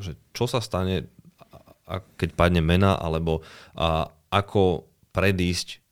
že 0.00 0.12
čo 0.32 0.48
sa 0.48 0.64
stane, 0.64 1.04
a, 1.84 2.00
keď 2.16 2.32
padne 2.32 2.64
mena, 2.64 2.96
alebo 2.96 3.44
a, 3.76 4.08
ako 4.32 4.88
predísť 5.12 5.84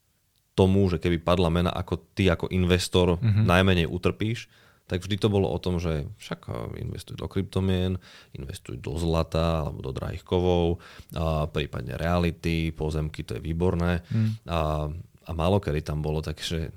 tomu, 0.57 0.89
že 0.89 0.97
keby 0.97 1.21
padla 1.21 1.53
mena, 1.53 1.69
ako 1.69 2.01
ty 2.17 2.33
ako 2.33 2.49
investor 2.49 3.21
mm-hmm. 3.21 3.45
najmenej 3.45 3.87
utrpíš, 3.93 4.49
tak 4.91 5.07
vždy 5.07 5.23
to 5.23 5.31
bolo 5.31 5.47
o 5.47 5.59
tom, 5.63 5.79
že 5.79 6.03
však 6.19 6.51
investuj 6.83 7.15
do 7.15 7.31
kryptomien, 7.31 7.95
investuj 8.35 8.75
do 8.83 8.99
zlata 8.99 9.71
alebo 9.71 9.87
do 9.87 9.95
drahých 9.95 10.27
kovov, 10.27 10.83
a 11.15 11.47
prípadne 11.47 11.95
reality, 11.95 12.75
pozemky, 12.75 13.23
to 13.23 13.39
je 13.39 13.45
výborné. 13.45 14.03
Mm. 14.11 14.31
A, 14.51 14.91
a 15.29 15.31
málo 15.31 15.63
kedy 15.63 15.87
tam 15.87 16.03
bolo 16.03 16.19
tak, 16.19 16.43
že 16.43 16.75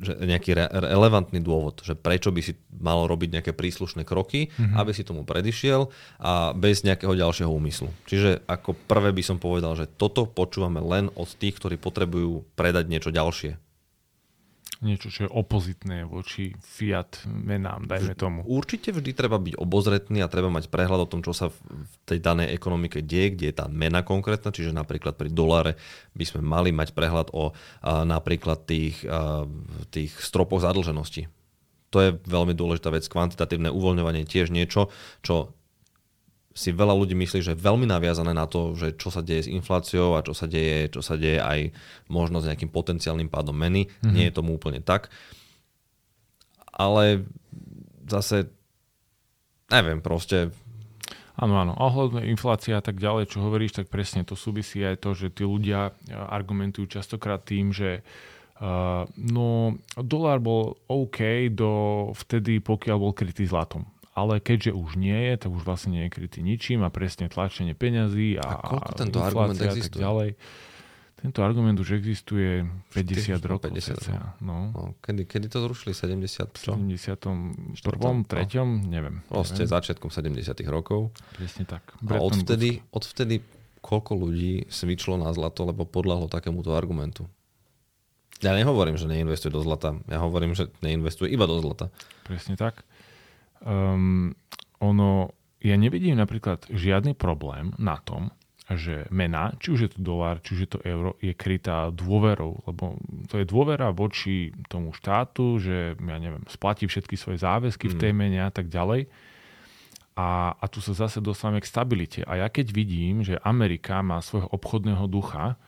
že 0.00 0.12
nejaký 0.16 0.56
re- 0.56 0.70
relevantný 0.70 1.40
dôvod, 1.40 1.80
že 1.82 1.96
prečo 1.96 2.30
by 2.30 2.40
si 2.40 2.56
mal 2.76 3.04
robiť 3.08 3.40
nejaké 3.40 3.52
príslušné 3.56 4.04
kroky, 4.04 4.52
mm-hmm. 4.52 4.76
aby 4.76 4.90
si 4.92 5.02
tomu 5.02 5.24
predišiel 5.24 5.88
a 6.20 6.52
bez 6.52 6.84
nejakého 6.86 7.16
ďalšieho 7.16 7.50
úmyslu. 7.50 7.90
Čiže 8.06 8.44
ako 8.46 8.76
prvé 8.86 9.10
by 9.12 9.22
som 9.24 9.36
povedal, 9.40 9.74
že 9.74 9.90
toto 9.90 10.28
počúvame 10.28 10.80
len 10.84 11.08
od 11.16 11.28
tých, 11.28 11.56
ktorí 11.58 11.76
potrebujú 11.80 12.44
predať 12.54 12.88
niečo 12.88 13.10
ďalšie. 13.12 13.65
Niečo, 14.84 15.08
čo 15.08 15.24
je 15.24 15.30
opozitné 15.32 16.04
voči 16.04 16.52
fiat 16.60 17.24
menám, 17.24 17.88
dajme 17.88 18.12
tomu. 18.12 18.44
Určite 18.44 18.92
vždy 18.92 19.16
treba 19.16 19.40
byť 19.40 19.56
obozretný 19.56 20.20
a 20.20 20.28
treba 20.28 20.52
mať 20.52 20.68
prehľad 20.68 21.08
o 21.08 21.10
tom, 21.10 21.24
čo 21.24 21.32
sa 21.32 21.48
v 21.48 21.94
tej 22.04 22.20
danej 22.20 22.52
ekonomike 22.52 23.00
deje, 23.00 23.32
kde 23.32 23.44
je 23.48 23.56
tá 23.56 23.72
mena 23.72 24.04
konkrétna, 24.04 24.52
čiže 24.52 24.76
napríklad 24.76 25.16
pri 25.16 25.32
doláre 25.32 25.80
by 26.12 26.24
sme 26.28 26.44
mali 26.44 26.76
mať 26.76 26.92
prehľad 26.92 27.32
o 27.32 27.56
a, 27.56 28.04
napríklad 28.04 28.68
tých, 28.68 29.00
a, 29.08 29.48
tých 29.88 30.12
stropoch 30.20 30.60
zadlženosti. 30.60 31.32
To 31.96 32.04
je 32.04 32.10
veľmi 32.28 32.52
dôležitá 32.52 32.92
vec. 32.92 33.08
Kvantitatívne 33.08 33.72
uvoľňovanie 33.72 34.28
je 34.28 34.32
tiež 34.36 34.52
niečo, 34.52 34.92
čo 35.24 35.55
si 36.56 36.72
veľa 36.72 36.96
ľudí 36.96 37.12
myslí, 37.12 37.44
že 37.44 37.52
je 37.52 37.60
veľmi 37.60 37.84
naviazané 37.84 38.32
na 38.32 38.48
to, 38.48 38.72
že 38.72 38.96
čo 38.96 39.12
sa 39.12 39.20
deje 39.20 39.44
s 39.44 39.52
infláciou 39.52 40.16
a 40.16 40.24
čo 40.24 40.32
sa 40.32 40.48
deje, 40.48 40.88
čo 40.88 41.04
sa 41.04 41.20
deje 41.20 41.36
aj 41.36 41.76
možno 42.08 42.40
s 42.40 42.48
nejakým 42.48 42.72
potenciálnym 42.72 43.28
pádom 43.28 43.52
meny. 43.52 43.92
Mm-hmm. 43.92 44.12
Nie 44.16 44.32
je 44.32 44.36
tomu 44.40 44.56
úplne 44.56 44.80
tak. 44.80 45.12
Ale 46.72 47.28
zase 48.08 48.48
neviem, 49.68 50.00
proste 50.00 50.48
Áno, 51.36 51.60
áno. 51.60 51.76
Ohľadne 51.76 52.32
inflácia 52.32 52.80
a 52.80 52.84
tak 52.84 52.96
ďalej, 52.96 53.28
čo 53.28 53.44
hovoríš, 53.44 53.76
tak 53.76 53.92
presne 53.92 54.24
to 54.24 54.32
súvisí 54.32 54.80
aj 54.80 55.04
to, 55.04 55.12
že 55.12 55.36
tí 55.36 55.44
ľudia 55.44 55.92
e, 55.92 56.16
argumentujú 56.16 56.88
častokrát 56.88 57.44
tým, 57.44 57.76
že 57.76 58.00
uh, 58.56 59.04
no, 59.20 59.76
dolár 60.00 60.40
bol 60.40 60.80
OK 60.88 61.52
do 61.52 62.08
vtedy, 62.16 62.64
pokiaľ 62.64 62.96
bol 62.96 63.12
krytý 63.12 63.44
zlatom. 63.44 63.84
Ale 64.16 64.40
keďže 64.40 64.72
už 64.72 64.96
nie 64.96 65.12
je, 65.12 65.34
tak 65.36 65.50
už 65.52 65.62
vlastne 65.68 65.92
nie 65.92 66.08
je 66.08 66.10
krytý 66.16 66.40
ničím 66.40 66.80
a 66.80 66.88
presne 66.88 67.28
tlačenie 67.28 67.76
peňazí 67.76 68.40
a, 68.40 68.48
A 68.48 68.64
koľko 68.64 68.90
tento 68.96 69.20
argument 69.20 69.60
a 69.60 69.68
tak 69.68 69.76
existuje? 69.76 70.00
ďalej. 70.00 70.30
Tento 71.16 71.40
argument 71.40 71.76
už 71.80 71.96
existuje 71.96 72.64
50 72.92 73.40
už 73.40 73.44
rokov. 73.44 73.72
50 73.72 74.04
cca, 74.04 74.36
no. 74.40 74.72
No, 74.72 74.82
kedy, 75.00 75.24
kedy 75.24 75.48
to 75.48 75.64
zrušili? 75.64 75.92
70 75.96 76.48
čo? 76.52 76.72
71. 76.76 77.76
Štvrtom? 77.76 78.24
treťom, 78.28 78.68
neviem. 78.88 79.24
Proste 79.28 79.64
začiatkom 79.64 80.08
70 80.12 80.60
rokov. 80.68 81.12
Presne 81.36 81.64
tak. 81.64 81.84
A 82.04 82.20
odvtedy, 82.20 82.84
odvtedy 82.92 83.40
koľko 83.80 84.12
ľudí 84.18 84.66
svičlo 84.66 85.14
na 85.14 85.30
zlato, 85.30 85.62
lebo 85.62 85.86
podľahlo 85.86 86.26
takémuto 86.26 86.74
argumentu. 86.74 87.30
Ja 88.44 88.52
nehovorím, 88.52 89.00
že 89.00 89.08
neinvestuje 89.08 89.48
do 89.48 89.64
zlata. 89.64 89.96
Ja 90.12 90.20
hovorím, 90.20 90.52
že 90.52 90.68
neinvestuje 90.84 91.32
iba 91.32 91.48
do 91.48 91.56
zlata. 91.62 91.88
Presne 92.28 92.58
tak. 92.58 92.84
Um, 93.64 94.34
ono, 94.80 95.32
ja 95.64 95.76
nevidím 95.80 96.20
napríklad 96.20 96.68
žiadny 96.68 97.16
problém 97.16 97.72
na 97.80 97.96
tom, 98.00 98.30
že 98.66 99.06
mena, 99.14 99.54
či 99.62 99.70
už 99.70 99.80
je 99.86 99.90
to 99.94 100.00
dolár, 100.02 100.42
či 100.42 100.58
už 100.58 100.60
je 100.66 100.70
to 100.74 100.80
euro, 100.82 101.14
je 101.22 101.30
krytá 101.30 101.94
dôverou, 101.94 102.66
lebo 102.66 102.98
to 103.30 103.38
je 103.38 103.46
dôvera 103.46 103.94
voči 103.94 104.50
tomu 104.66 104.90
štátu, 104.90 105.62
že 105.62 105.94
ja 105.94 106.18
neviem, 106.18 106.42
splatí 106.50 106.90
všetky 106.90 107.14
svoje 107.14 107.38
záväzky 107.38 107.86
v 107.86 107.98
tej 107.98 108.12
mene 108.12 108.42
a 108.42 108.50
tak 108.50 108.66
ďalej. 108.66 109.06
A, 110.16 110.56
a 110.56 110.64
tu 110.66 110.82
sa 110.82 110.96
zase 110.96 111.22
dostávame 111.22 111.62
k 111.62 111.70
stabilite. 111.70 112.20
A 112.26 112.42
ja 112.42 112.48
keď 112.50 112.72
vidím, 112.72 113.22
že 113.22 113.38
Amerika 113.44 114.02
má 114.02 114.18
svojho 114.18 114.50
obchodného 114.50 115.06
ducha, 115.06 115.60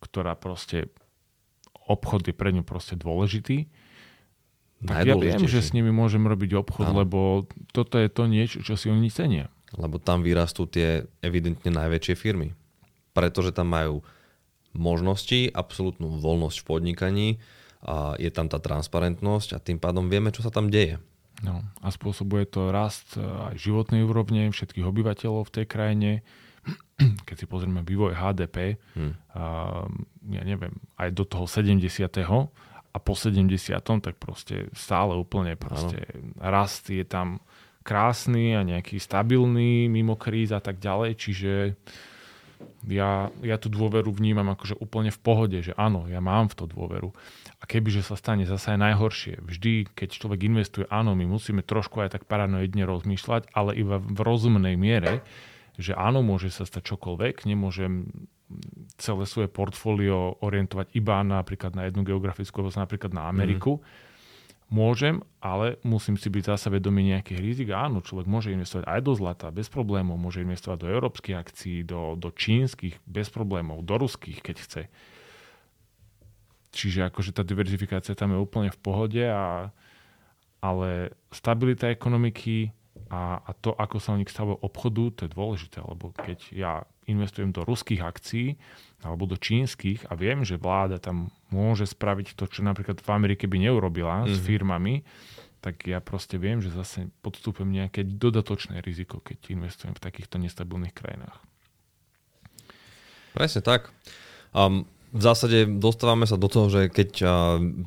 ktorá 0.00 0.38
proste 0.38 0.88
obchod 1.88 2.30
je 2.30 2.34
pre 2.36 2.54
ňu 2.54 2.62
proste 2.62 2.94
dôležitý, 2.94 3.68
tak 4.78 5.06
ja 5.06 5.14
viem, 5.18 5.42
že 5.42 5.58
s 5.58 5.74
nimi 5.74 5.90
môžem 5.90 6.22
robiť 6.22 6.54
obchod, 6.54 6.94
Áno. 6.94 7.02
lebo 7.02 7.18
toto 7.74 7.98
je 7.98 8.06
to 8.06 8.30
niečo, 8.30 8.62
čo 8.62 8.78
si 8.78 8.86
oni 8.86 9.10
cenia. 9.10 9.50
Lebo 9.74 9.98
tam 9.98 10.22
vyrastú 10.22 10.64
tie 10.64 11.04
evidentne 11.18 11.68
najväčšie 11.74 12.14
firmy. 12.14 12.54
Pretože 13.12 13.50
tam 13.50 13.74
majú 13.74 14.06
možnosti, 14.72 15.50
absolútnu 15.50 16.20
voľnosť 16.22 16.56
v 16.62 16.66
podnikaní, 16.66 17.28
a 17.78 18.18
je 18.18 18.30
tam 18.34 18.50
tá 18.50 18.58
transparentnosť 18.58 19.54
a 19.54 19.62
tým 19.62 19.78
pádom 19.78 20.10
vieme, 20.10 20.34
čo 20.34 20.42
sa 20.42 20.50
tam 20.50 20.66
deje. 20.66 20.98
No, 21.46 21.62
a 21.78 21.94
spôsobuje 21.94 22.50
to 22.50 22.74
rast 22.74 23.14
e, 23.14 23.22
aj 23.22 23.54
životnej 23.54 24.02
úrovne 24.02 24.50
všetkých 24.50 24.82
obyvateľov 24.82 25.46
v 25.46 25.54
tej 25.54 25.66
krajine. 25.70 26.10
Keď 27.30 27.36
si 27.38 27.46
pozrieme 27.46 27.86
vývoj 27.86 28.18
HDP, 28.18 28.82
Hm. 28.98 29.12
a, 29.30 29.42
ja 30.34 30.42
neviem, 30.42 30.74
aj 30.98 31.14
do 31.14 31.22
toho 31.22 31.46
70. 31.46 31.78
a 32.92 32.96
po 32.98 33.12
70. 33.12 33.52
tak 33.80 34.14
proste 34.16 34.72
stále 34.72 35.14
úplne 35.14 35.54
proste 35.54 36.08
rast 36.40 36.88
je 36.88 37.04
tam 37.04 37.38
krásny 37.84 38.52
a 38.52 38.60
nejaký 38.60 39.00
stabilný 39.00 39.88
mimo 39.88 40.16
kríz 40.18 40.52
a 40.52 40.60
tak 40.60 40.76
ďalej, 40.76 41.10
čiže 41.16 41.52
ja, 42.84 43.30
ja 43.40 43.56
tú 43.56 43.70
dôveru 43.70 44.10
vnímam 44.10 44.50
akože 44.52 44.76
úplne 44.82 45.08
v 45.14 45.20
pohode, 45.20 45.58
že 45.62 45.72
áno, 45.78 46.04
ja 46.10 46.18
mám 46.18 46.50
v 46.50 46.58
to 46.58 46.64
dôveru. 46.66 47.14
A 47.58 47.64
kebyže 47.66 48.06
sa 48.06 48.14
stane 48.14 48.46
zase 48.46 48.74
aj 48.74 48.78
najhoršie, 48.82 49.34
vždy, 49.42 49.90
keď 49.94 50.08
človek 50.14 50.40
investuje, 50.46 50.84
áno, 50.90 51.14
my 51.14 51.26
musíme 51.26 51.62
trošku 51.62 52.02
aj 52.02 52.18
tak 52.18 52.22
paranoidne 52.26 52.86
rozmýšľať, 52.86 53.50
ale 53.54 53.78
iba 53.78 53.98
v 53.98 54.20
rozumnej 54.20 54.74
miere, 54.78 55.22
že 55.78 55.94
áno, 55.94 56.22
môže 56.26 56.50
sa 56.50 56.66
stať 56.66 56.94
čokoľvek, 56.94 57.46
nemôžem 57.46 58.10
celé 58.96 59.24
svoje 59.28 59.48
portfólio 59.52 60.40
orientovať 60.40 60.92
iba 60.96 61.20
napríklad 61.20 61.76
na 61.76 61.86
jednu 61.86 62.02
geografickú 62.02 62.64
oblasť, 62.64 62.80
napríklad 62.80 63.12
na 63.12 63.28
Ameriku. 63.28 63.78
Mm 63.78 64.06
Môžem, 64.68 65.24
ale 65.40 65.80
musím 65.80 66.20
si 66.20 66.28
byť 66.28 66.44
zase 66.44 66.68
vedomý 66.68 67.08
nejakých 67.08 67.40
rizik. 67.40 67.68
Áno, 67.72 68.04
človek 68.04 68.28
môže 68.28 68.52
investovať 68.52 68.84
aj 68.84 69.00
do 69.00 69.12
zlata 69.16 69.48
bez 69.48 69.72
problémov, 69.72 70.20
môže 70.20 70.44
investovať 70.44 70.84
do 70.84 70.92
európskych 70.92 71.36
akcií, 71.40 71.88
do, 71.88 72.20
do 72.20 72.28
čínskych 72.28 73.00
bez 73.08 73.32
problémov, 73.32 73.80
do 73.88 73.96
ruských, 73.96 74.44
keď 74.44 74.56
chce. 74.60 74.82
Čiže 76.76 77.08
akože 77.08 77.32
tá 77.32 77.40
diverzifikácia 77.40 78.12
tam 78.12 78.36
je 78.36 78.44
úplne 78.44 78.68
v 78.68 78.76
pohode, 78.84 79.24
a, 79.24 79.72
ale 80.60 81.16
stabilita 81.32 81.88
ekonomiky 81.88 82.68
a, 83.06 83.40
a 83.40 83.50
to, 83.54 83.72
ako 83.72 83.96
sa 84.02 84.14
o 84.14 84.20
nich 84.20 84.28
stavuje 84.28 84.58
obchodu, 84.60 85.04
to 85.14 85.20
je 85.26 85.34
dôležité, 85.34 85.78
lebo 85.86 86.10
keď 86.12 86.38
ja 86.50 86.72
investujem 87.08 87.54
do 87.54 87.64
ruských 87.64 88.04
akcií 88.04 88.58
alebo 89.00 89.24
do 89.24 89.38
čínskych 89.38 90.10
a 90.10 90.18
viem, 90.18 90.44
že 90.44 90.60
vláda 90.60 91.00
tam 91.00 91.32
môže 91.48 91.88
spraviť 91.88 92.36
to, 92.36 92.44
čo 92.50 92.60
napríklad 92.60 93.00
v 93.00 93.10
Amerike 93.14 93.48
by 93.48 93.56
neurobila 93.56 94.24
mm-hmm. 94.24 94.34
s 94.34 94.36
mhm. 94.38 94.44
firmami, 94.44 94.94
tak 95.58 95.90
ja 95.90 95.98
proste 95.98 96.38
viem, 96.38 96.62
že 96.62 96.70
zase 96.70 97.10
podstúpim 97.18 97.66
nejaké 97.66 98.06
dodatočné 98.06 98.78
riziko, 98.78 99.18
keď 99.18 99.58
investujem 99.58 99.94
v 99.96 100.02
takýchto 100.02 100.38
nestabilných 100.38 100.94
krajinách. 100.94 101.34
Presne 103.34 103.62
tak. 103.62 103.90
Um, 104.54 104.86
v 105.08 105.22
zásade 105.24 105.64
dostávame 105.80 106.28
sa 106.28 106.36
do 106.36 106.52
toho, 106.52 106.68
že 106.68 106.92
keď 106.92 107.24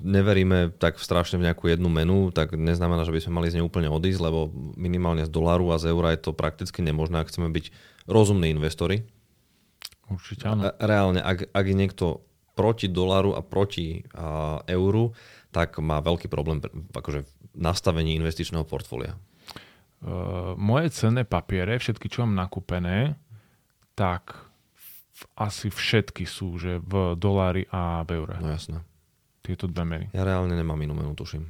neveríme 0.02 0.74
tak 0.82 0.98
strašne 0.98 1.38
v 1.38 1.46
nejakú 1.46 1.70
jednu 1.70 1.86
menu, 1.86 2.34
tak 2.34 2.58
neznamená, 2.58 3.06
že 3.06 3.14
by 3.14 3.22
sme 3.22 3.38
mali 3.38 3.48
z 3.54 3.62
nej 3.62 3.66
úplne 3.66 3.94
odísť, 3.94 4.22
lebo 4.22 4.50
minimálne 4.74 5.22
z 5.26 5.32
doláru 5.32 5.70
a 5.70 5.78
z 5.78 5.94
eura 5.94 6.14
je 6.18 6.26
to 6.26 6.34
prakticky 6.34 6.82
nemožné, 6.82 7.22
ak 7.22 7.30
chceme 7.30 7.54
byť 7.54 7.66
rozumní 8.10 8.50
investori. 8.50 9.06
Určite 10.10 10.50
áno. 10.50 10.74
Reálne, 10.82 11.22
ak, 11.22 11.54
ak 11.54 11.66
je 11.66 11.76
niekto 11.78 12.06
proti 12.58 12.92
doláru 12.92 13.38
a 13.38 13.46
proti 13.46 14.04
a, 14.12 14.60
euru, 14.68 15.16
tak 15.56 15.80
má 15.80 16.04
veľký 16.04 16.28
problém 16.28 16.60
akože 16.92 17.24
v 17.24 17.32
nastavení 17.56 18.18
investičného 18.20 18.68
portfólia. 18.68 19.16
Uh, 20.02 20.58
moje 20.58 20.90
cenné 20.92 21.22
papiere, 21.24 21.78
všetky, 21.78 22.10
čo 22.10 22.26
mám 22.26 22.34
nakúpené, 22.34 23.16
tak 23.94 24.51
asi 25.38 25.70
všetky 25.70 26.24
sú, 26.26 26.58
že 26.58 26.82
v 26.82 27.18
dolári 27.18 27.66
a 27.70 28.06
v 28.06 28.22
eure. 28.22 28.38
No 28.42 28.52
jasné. 28.52 28.82
Tieto 29.42 29.66
dve 29.66 29.84
meny. 29.86 30.06
Ja 30.14 30.22
reálne 30.22 30.54
nemám 30.54 30.78
inú 30.82 30.94
menu, 30.94 31.14
tuším. 31.18 31.50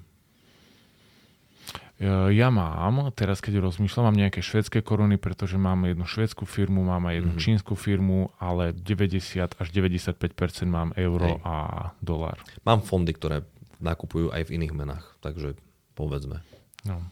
Ja 2.33 2.49
mám, 2.49 3.13
teraz 3.13 3.45
keď 3.45 3.61
rozmýšľam, 3.61 4.09
mám 4.09 4.17
nejaké 4.17 4.41
švedské 4.41 4.81
koruny, 4.81 5.21
pretože 5.21 5.61
mám 5.61 5.85
jednu 5.85 6.09
švedskú 6.09 6.49
firmu, 6.49 6.81
mám 6.81 7.05
aj 7.05 7.21
jednu 7.21 7.33
mm-hmm. 7.37 7.45
čínsku 7.45 7.73
firmu, 7.77 8.33
ale 8.41 8.73
90 8.73 9.61
až 9.61 9.67
95% 9.69 10.25
mám 10.65 10.97
euro 10.97 11.37
Hej. 11.37 11.45
a 11.45 11.55
dolár. 12.01 12.41
Mám 12.65 12.81
fondy, 12.81 13.13
ktoré 13.13 13.45
nakupujú 13.77 14.33
aj 14.33 14.49
v 14.49 14.57
iných 14.57 14.73
menách, 14.73 15.05
takže 15.21 15.53
povedzme. 15.93 16.41
No 16.89 17.05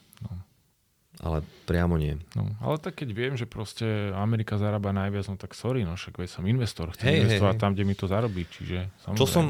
ale 1.19 1.43
priamo 1.67 1.99
nie. 1.99 2.15
No, 2.33 2.47
ale 2.63 2.79
tak 2.79 3.03
keď 3.03 3.09
viem, 3.11 3.33
že 3.35 3.43
proste 3.43 4.15
Amerika 4.15 4.55
zarába 4.55 4.95
najviac, 4.95 5.27
no 5.27 5.35
tak 5.35 5.51
sorry, 5.51 5.83
no 5.83 5.99
však 5.99 6.15
som 6.31 6.47
investor, 6.47 6.95
chcem 6.95 7.11
hey, 7.11 7.17
investovať 7.27 7.55
hey, 7.59 7.61
tam, 7.61 7.71
kde 7.75 7.83
mi 7.83 7.95
to 7.95 8.07
zarobí, 8.07 8.47
čiže 8.47 8.87
samozrejme. 9.03 9.19
Čo 9.19 9.25
som, 9.27 9.45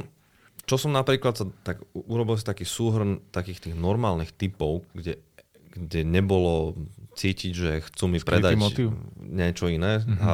čo 0.65 0.75
som 0.81 0.91
napríklad 0.93 1.33
sa, 1.37 1.45
tak 1.61 1.85
urobil 1.93 2.41
si 2.41 2.45
taký 2.45 2.65
súhrn 2.65 3.21
takých 3.29 3.69
tých 3.69 3.75
normálnych 3.77 4.33
typov, 4.33 4.81
kde, 4.97 5.21
kde 5.69 6.01
nebolo 6.01 6.73
cítiť, 7.13 7.51
že 7.53 7.71
chcú 7.85 8.05
mi 8.09 8.17
Skrytý 8.17 8.29
predať 8.33 8.53
motiv? 8.57 8.87
niečo 9.21 9.69
iné 9.69 10.01
uh-huh. 10.01 10.25
a 10.25 10.33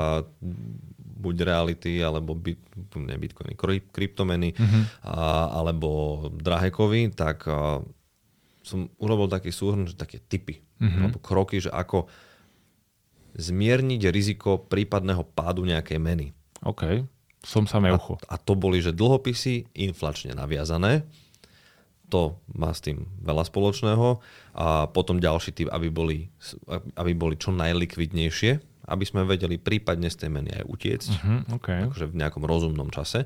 buď 1.15 1.35
reality, 1.41 1.99
alebo 1.99 2.37
bit, 2.37 2.61
ne 2.95 3.17
bitcoiny, 3.17 3.57
kryptomeny, 3.91 4.53
uh-huh. 4.53 4.83
a, 5.03 5.51
alebo 5.63 5.89
drahekovi, 6.31 7.11
tak 7.11 7.43
a, 7.49 7.81
som 8.65 8.89
urobil 8.97 9.29
taký 9.29 9.53
súhrn, 9.53 9.85
že 9.85 9.93
také 9.93 10.17
typy, 10.17 10.65
mm-hmm. 10.81 11.01
alebo 11.05 11.17
kroky, 11.21 11.61
že 11.61 11.69
ako 11.69 12.09
zmierniť 13.37 14.01
riziko 14.09 14.57
prípadného 14.57 15.21
pádu 15.37 15.69
nejakej 15.69 16.01
meny. 16.01 16.33
OK, 16.65 17.05
som 17.45 17.69
sa 17.69 17.77
neucho. 17.77 18.17
A, 18.25 18.35
a 18.35 18.41
to 18.41 18.57
boli, 18.57 18.81
že 18.81 18.95
dlhopisy 18.95 19.69
inflačne 19.77 20.33
naviazané, 20.33 21.05
to 22.09 22.37
má 22.53 22.73
s 22.73 22.81
tým 22.85 23.05
veľa 23.21 23.45
spoločného. 23.45 24.21
A 24.57 24.89
potom 24.89 25.17
ďalší 25.21 25.51
typ, 25.53 25.67
aby 25.73 25.89
boli, 25.89 26.29
aby 26.97 27.11
boli 27.17 27.35
čo 27.37 27.49
najlikvidnejšie, 27.53 28.51
aby 28.85 29.03
sme 29.05 29.25
vedeli 29.25 29.57
prípadne 29.57 30.13
z 30.13 30.25
tej 30.25 30.29
meny 30.29 30.49
aj 30.61 30.63
utiecť, 30.69 31.11
uh-huh, 31.17 31.39
okay. 31.57 31.89
akože 31.89 32.13
v 32.13 32.17
nejakom 32.21 32.45
rozumnom 32.45 32.93
čase. 32.93 33.25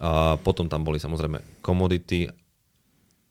A 0.00 0.40
potom 0.40 0.72
tam 0.72 0.80
boli 0.80 0.96
samozrejme 0.96 1.60
komodity 1.60 2.32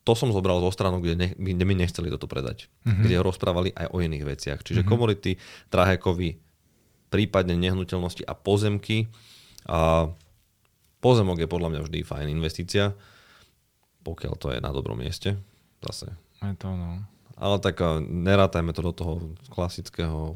to 0.04 0.14
som 0.20 0.36
zobral 0.36 0.60
zo 0.60 0.72
stranu, 0.72 1.00
kde, 1.00 1.16
ne, 1.16 1.28
kde 1.32 1.64
mi 1.64 1.76
nechceli 1.80 2.12
toto 2.12 2.28
predať. 2.28 2.68
Mm-hmm. 2.84 3.04
Kde 3.08 3.16
rozprávali 3.24 3.70
aj 3.72 3.88
o 3.96 4.04
iných 4.04 4.24
veciach. 4.28 4.60
Čiže 4.60 4.84
mm-hmm. 4.84 4.92
komodity, 4.92 5.32
drahekovy, 5.72 6.40
prípadne 7.08 7.56
nehnuteľnosti 7.56 8.28
a 8.28 8.36
pozemky. 8.36 9.08
A 9.64 10.12
pozemok 11.00 11.40
je 11.40 11.48
podľa 11.48 11.70
mňa 11.72 11.82
vždy 11.88 12.00
fajn 12.04 12.28
investícia, 12.36 12.92
pokiaľ 14.04 14.34
to 14.36 14.52
je 14.52 14.60
na 14.60 14.76
dobrom 14.76 15.00
mieste. 15.00 15.40
Zase. 15.80 16.12
Je 16.44 16.56
to, 16.60 16.76
no. 16.76 17.08
Ale 17.40 17.64
tak 17.64 17.80
nerátajme 18.04 18.76
to 18.76 18.82
do 18.84 18.94
toho 18.94 19.14
klasického 19.48 20.36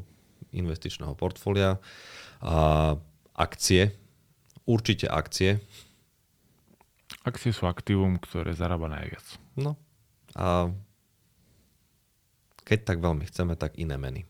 investičného 0.56 1.12
portfólia. 1.12 1.76
A 2.40 2.96
akcie, 3.36 3.92
určite 4.64 5.12
akcie, 5.12 5.60
Akcie 7.24 7.52
sú 7.56 7.64
aktívum, 7.64 8.20
ktoré 8.20 8.52
zarába 8.52 8.88
najviac. 8.88 9.24
No 9.58 9.76
a 10.38 10.70
keď 12.68 12.78
tak 12.84 12.98
veľmi 13.00 13.24
chceme, 13.24 13.56
tak 13.56 13.80
iné 13.80 13.96
meny. 13.96 14.28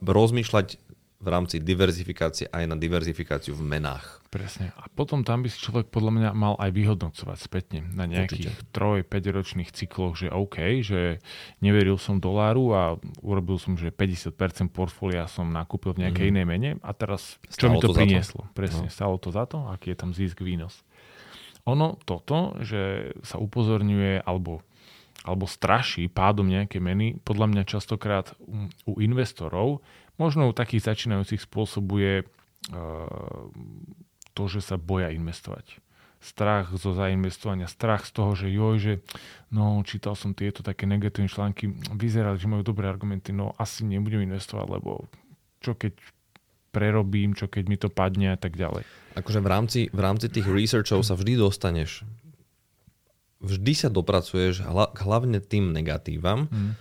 Rozmýšľať 0.00 0.80
v 1.18 1.28
rámci 1.34 1.58
diverzifikácie 1.58 2.46
aj 2.46 2.64
na 2.70 2.78
diverzifikáciu 2.78 3.50
v 3.50 3.66
menách. 3.66 4.22
Presne. 4.30 4.70
A 4.78 4.86
potom 4.86 5.26
tam 5.26 5.42
by 5.42 5.50
si 5.50 5.58
človek 5.58 5.90
podľa 5.90 6.14
mňa 6.14 6.30
mal 6.30 6.54
aj 6.62 6.70
vyhodnocovať 6.70 7.38
spätne 7.42 7.80
na 7.90 8.06
nejakých 8.06 8.54
3-5 8.70 9.02
ročných 9.34 9.70
cykloch, 9.74 10.14
že 10.14 10.30
OK, 10.30 10.78
že 10.86 11.18
neveril 11.58 11.98
som 11.98 12.22
doláru 12.22 12.70
a 12.70 12.82
urobil 13.18 13.58
som, 13.58 13.74
že 13.74 13.90
50% 13.90 14.70
portfólia 14.70 15.26
som 15.26 15.50
nakúpil 15.50 15.98
v 15.98 16.06
nejakej 16.06 16.22
mm. 16.22 16.30
inej 16.30 16.46
mene 16.46 16.70
a 16.86 16.90
teraz 16.94 17.42
čo 17.50 17.66
stalo 17.66 17.72
mi 17.74 17.82
to, 17.82 17.90
to 17.90 17.98
prinieslo? 17.98 18.42
Presne, 18.54 18.86
no. 18.86 18.94
stalo 18.94 19.18
to 19.18 19.34
za 19.34 19.42
to, 19.50 19.66
aký 19.74 19.90
je 19.90 19.98
tam 19.98 20.14
zisk, 20.14 20.38
výnos 20.38 20.86
ono 21.68 22.00
toto, 22.08 22.56
že 22.64 23.12
sa 23.20 23.36
upozorňuje 23.36 24.24
alebo, 24.24 24.64
alebo 25.20 25.44
straší 25.44 26.08
pádom 26.08 26.48
nejaké 26.48 26.80
meny, 26.80 27.20
podľa 27.20 27.52
mňa 27.52 27.62
častokrát 27.68 28.32
u, 28.40 28.72
u 28.88 28.92
investorov, 29.04 29.84
možno 30.16 30.48
u 30.48 30.56
takých 30.56 30.88
začínajúcich 30.88 31.44
spôsobuje 31.44 32.24
uh, 32.24 33.52
to, 34.32 34.42
že 34.48 34.64
sa 34.64 34.80
boja 34.80 35.12
investovať. 35.12 35.84
Strach 36.18 36.74
zo 36.74 36.96
zainvestovania, 36.98 37.70
strach 37.70 38.02
z 38.02 38.10
toho, 38.10 38.34
že 38.34 38.50
joj, 38.50 38.76
že 38.82 38.94
no, 39.54 39.78
čítal 39.86 40.18
som 40.18 40.34
tieto 40.34 40.66
také 40.66 40.82
negatívne 40.82 41.30
články, 41.30 41.70
vyzerali, 41.94 42.42
že 42.42 42.50
majú 42.50 42.66
dobré 42.66 42.90
argumenty, 42.90 43.30
no 43.30 43.54
asi 43.54 43.86
nebudem 43.86 44.26
investovať, 44.26 44.66
lebo 44.66 45.06
čo 45.62 45.78
keď 45.78 45.94
prerobím, 46.70 47.32
čo 47.32 47.48
keď 47.48 47.64
mi 47.66 47.76
to 47.80 47.88
padne 47.88 48.34
a 48.34 48.38
tak 48.38 48.54
ďalej. 48.54 48.84
Akože 49.16 49.40
v 49.42 49.48
rámci, 49.48 49.80
v 49.90 50.00
rámci 50.00 50.26
tých 50.30 50.46
researchov 50.46 51.02
sa 51.02 51.18
vždy 51.18 51.40
dostaneš, 51.40 52.06
vždy 53.42 53.72
sa 53.74 53.88
dopracuješ 53.90 54.66
hla, 54.66 54.90
hlavne 54.98 55.38
tým 55.42 55.70
negatívam, 55.74 56.46
mm. 56.50 56.72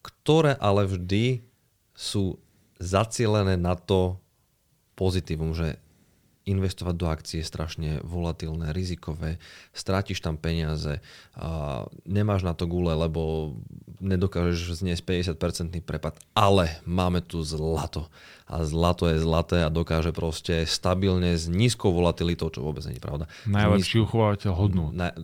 ktoré 0.00 0.56
ale 0.58 0.88
vždy 0.88 1.44
sú 1.92 2.40
zacielené 2.80 3.60
na 3.60 3.76
to 3.76 4.16
pozitívum, 4.96 5.52
že 5.52 5.76
investovať 6.50 6.94
do 6.98 7.06
akcie 7.06 7.38
je 7.40 7.46
strašne 7.46 7.90
volatilné, 8.02 8.74
rizikové, 8.74 9.38
strátiš 9.70 10.18
tam 10.18 10.34
peniaze, 10.34 10.98
a 11.38 11.86
nemáš 12.04 12.42
na 12.42 12.52
to 12.52 12.66
gule, 12.66 12.90
lebo 12.90 13.54
nedokážeš 14.02 14.82
zniesť 14.82 15.32
50% 15.38 15.80
prepad, 15.86 16.18
ale 16.34 16.82
máme 16.82 17.22
tu 17.22 17.40
zlato. 17.46 18.10
A 18.50 18.66
zlato 18.66 19.06
je 19.06 19.22
zlaté 19.22 19.62
a 19.62 19.70
dokáže 19.70 20.10
proste 20.10 20.66
stabilne 20.66 21.38
s 21.38 21.46
nízkou 21.46 21.94
volatilitou, 21.94 22.50
čo 22.50 22.66
vôbec 22.66 22.82
nie 22.90 22.98
je 22.98 23.04
pravda. 23.04 23.30
Najlepší 23.46 24.02
uchovateľ 24.02 24.52
hodnú. 24.58 24.90
Na, 24.90 25.14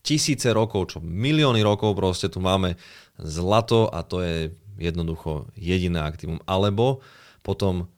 tisíce 0.00 0.48
rokov, 0.50 0.96
čo 0.96 0.98
milióny 1.04 1.60
rokov 1.60 1.92
proste 1.92 2.32
tu 2.32 2.40
máme 2.40 2.80
zlato 3.20 3.92
a 3.92 4.00
to 4.00 4.24
je 4.24 4.36
jednoducho 4.80 5.52
jediné 5.54 6.00
aktívum. 6.00 6.40
Alebo 6.48 7.04
potom 7.44 7.88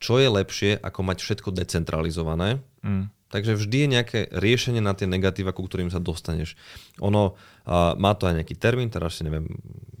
čo 0.00 0.16
je 0.16 0.28
lepšie, 0.32 0.80
ako 0.80 1.00
mať 1.04 1.18
všetko 1.20 1.48
decentralizované. 1.52 2.64
Mm. 2.80 3.12
Takže 3.30 3.54
vždy 3.54 3.76
je 3.86 3.88
nejaké 3.94 4.20
riešenie 4.34 4.82
na 4.82 4.96
tie 4.96 5.06
negatíva, 5.06 5.54
ku 5.54 5.62
ktorým 5.62 5.92
sa 5.92 6.02
dostaneš. 6.02 6.58
Ono 6.98 7.38
uh, 7.38 7.94
má 7.94 8.18
to 8.18 8.26
aj 8.26 8.42
nejaký 8.42 8.58
termín, 8.58 8.90
teraz 8.90 9.20
si 9.20 9.22
neviem 9.22 9.46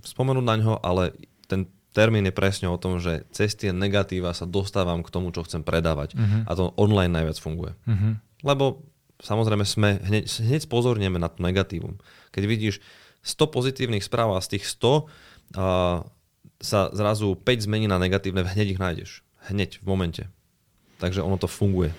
spomenúť 0.02 0.42
na 0.42 0.56
ňo, 0.58 0.74
ale 0.82 1.14
ten 1.46 1.70
termín 1.94 2.26
je 2.26 2.34
presne 2.34 2.66
o 2.66 2.80
tom, 2.80 2.98
že 2.98 3.22
cez 3.30 3.54
tie 3.54 3.70
negatíva 3.70 4.34
sa 4.34 4.50
dostávam 4.50 5.06
k 5.06 5.12
tomu, 5.14 5.30
čo 5.30 5.46
chcem 5.46 5.62
predávať. 5.62 6.18
Uh-huh. 6.18 6.42
A 6.46 6.50
to 6.58 6.74
online 6.74 7.14
najviac 7.14 7.38
funguje. 7.38 7.78
Uh-huh. 7.86 8.18
Lebo 8.42 8.82
samozrejme 9.22 9.62
sme, 9.62 10.02
hneď, 10.02 10.26
hneď 10.26 10.66
spozornieme 10.66 11.22
na 11.22 11.30
to 11.30 11.38
negatívum. 11.44 12.02
Keď 12.34 12.42
vidíš 12.46 12.74
100 13.22 13.52
pozitívnych 13.52 14.02
správ 14.02 14.34
a 14.34 14.42
z 14.42 14.58
tých 14.58 14.64
100 14.74 14.90
uh, 14.90 16.02
sa 16.58 16.80
zrazu 16.90 17.38
5 17.38 17.66
zmení 17.70 17.86
na 17.86 18.02
negatívne, 18.02 18.42
hneď 18.42 18.74
ich 18.74 18.82
nájdeš. 18.82 19.10
Hneď, 19.48 19.80
v 19.80 19.86
momente. 19.88 20.22
Takže 21.00 21.24
ono 21.24 21.40
to 21.40 21.48
funguje. 21.48 21.96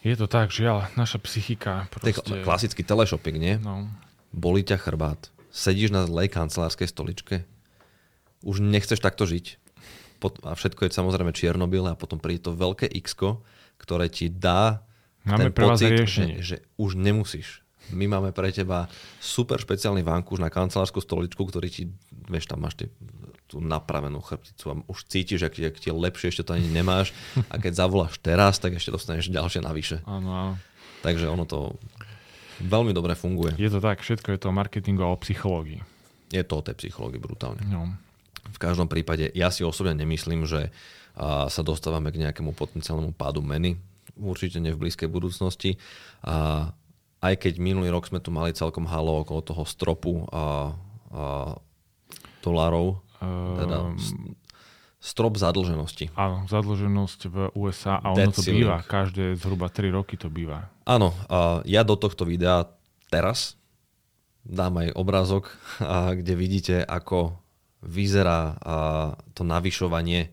Je 0.00 0.16
to 0.16 0.26
tak, 0.26 0.50
žiaľ, 0.50 0.88
naša 0.96 1.20
psychika 1.22 1.86
proste... 1.92 2.24
To 2.24 2.40
je 2.40 2.42
klasický 2.42 2.82
teleshopping, 2.82 3.36
nie? 3.36 3.54
No. 3.60 3.86
Bolí 4.32 4.64
ťa 4.64 4.80
chrbát. 4.80 5.28
Sedíš 5.52 5.92
na 5.92 6.08
zlej 6.08 6.32
kancelárskej 6.32 6.88
stoličke. 6.88 7.44
Už 8.40 8.64
nechceš 8.64 8.98
takto 8.98 9.28
žiť. 9.28 9.60
A 10.44 10.56
všetko 10.56 10.88
je 10.88 10.96
samozrejme 10.96 11.36
čiernobile 11.36 11.92
a 11.92 11.98
potom 11.98 12.20
príde 12.20 12.48
to 12.48 12.56
veľké 12.56 12.88
x 12.88 13.16
ktoré 13.80 14.12
ti 14.12 14.28
dá 14.28 14.84
Máme 15.24 15.48
ten 15.48 15.52
pocit, 15.52 15.92
že, 16.08 16.24
že 16.40 16.56
už 16.80 16.96
nemusíš. 16.96 17.64
My 17.92 18.06
máme 18.08 18.30
pre 18.32 18.52
teba 18.52 18.88
super 19.18 19.60
špeciálny 19.60 20.04
vankúš 20.04 20.40
na 20.40 20.52
kancelárskú 20.52 21.00
stoličku, 21.00 21.42
ktorý 21.44 21.68
ti, 21.68 21.88
vieš, 22.28 22.48
tam 22.48 22.64
máš 22.64 22.84
tie, 22.84 22.88
tú 23.50 23.58
napravenú 23.58 24.22
chrbticu 24.22 24.64
a 24.70 24.74
už 24.86 25.10
cítiš, 25.10 25.50
ak, 25.50 25.58
ak 25.58 25.76
ti 25.82 25.90
je 25.90 25.94
lepšie, 25.98 26.30
ešte 26.30 26.46
to 26.46 26.54
ani 26.54 26.70
nemáš. 26.70 27.10
A 27.50 27.58
keď 27.58 27.82
zavoláš 27.82 28.22
teraz, 28.22 28.62
tak 28.62 28.78
ešte 28.78 28.94
dostaneš 28.94 29.34
ďalšie 29.34 29.66
navyše. 29.66 29.98
Áno. 30.06 30.54
Takže 31.02 31.26
ono 31.26 31.42
to 31.42 31.74
veľmi 32.62 32.94
dobre 32.94 33.18
funguje. 33.18 33.58
Je 33.58 33.66
to 33.66 33.82
tak, 33.82 34.06
všetko 34.06 34.30
je 34.30 34.38
to 34.38 34.46
o 34.48 34.54
marketingu 34.54 35.02
a 35.02 35.10
o 35.10 35.18
psychológii. 35.18 35.82
Je 36.30 36.46
to 36.46 36.62
o 36.62 36.64
tej 36.64 36.78
psychológii 36.78 37.18
brutálne. 37.18 37.66
No. 37.66 37.90
V 38.54 38.58
každom 38.62 38.86
prípade, 38.86 39.34
ja 39.34 39.50
si 39.50 39.66
osobne 39.66 39.98
nemyslím, 39.98 40.46
že 40.46 40.70
sa 41.50 41.62
dostávame 41.66 42.14
k 42.14 42.22
nejakému 42.22 42.54
potenciálnemu 42.54 43.12
pádu 43.18 43.42
meny. 43.42 43.74
Určite 44.14 44.62
nie 44.62 44.70
v 44.70 44.86
blízkej 44.86 45.10
budúcnosti. 45.10 45.74
A 46.22 46.70
aj 47.20 47.34
keď 47.36 47.58
minulý 47.58 47.90
rok 47.90 48.06
sme 48.06 48.22
tu 48.22 48.30
mali 48.30 48.54
celkom 48.54 48.86
halo 48.86 49.26
okolo 49.26 49.42
toho 49.42 49.64
stropu 49.66 50.24
a, 50.30 50.72
a 51.12 51.24
dolárov, 52.40 53.02
teda 53.28 53.76
ehm, 53.92 54.34
strop 55.00 55.36
zadlženosti. 55.40 56.12
Áno, 56.16 56.44
zadlženosť 56.48 57.20
v 57.28 57.36
USA 57.56 58.00
a 58.00 58.12
ono 58.12 58.32
to 58.32 58.44
ceiling. 58.44 58.68
býva, 58.68 58.84
každé 58.84 59.36
zhruba 59.36 59.72
3 59.72 59.92
roky 59.92 60.20
to 60.20 60.28
býva. 60.28 60.68
Áno, 60.84 61.16
ja 61.64 61.82
do 61.84 61.96
tohto 61.96 62.28
videa 62.28 62.68
teraz 63.08 63.56
dám 64.44 64.80
aj 64.84 64.88
obrázok, 64.96 65.52
kde 66.20 66.32
vidíte, 66.36 66.76
ako 66.84 67.36
vyzerá 67.80 68.60
to 69.32 69.40
navyšovanie 69.40 70.28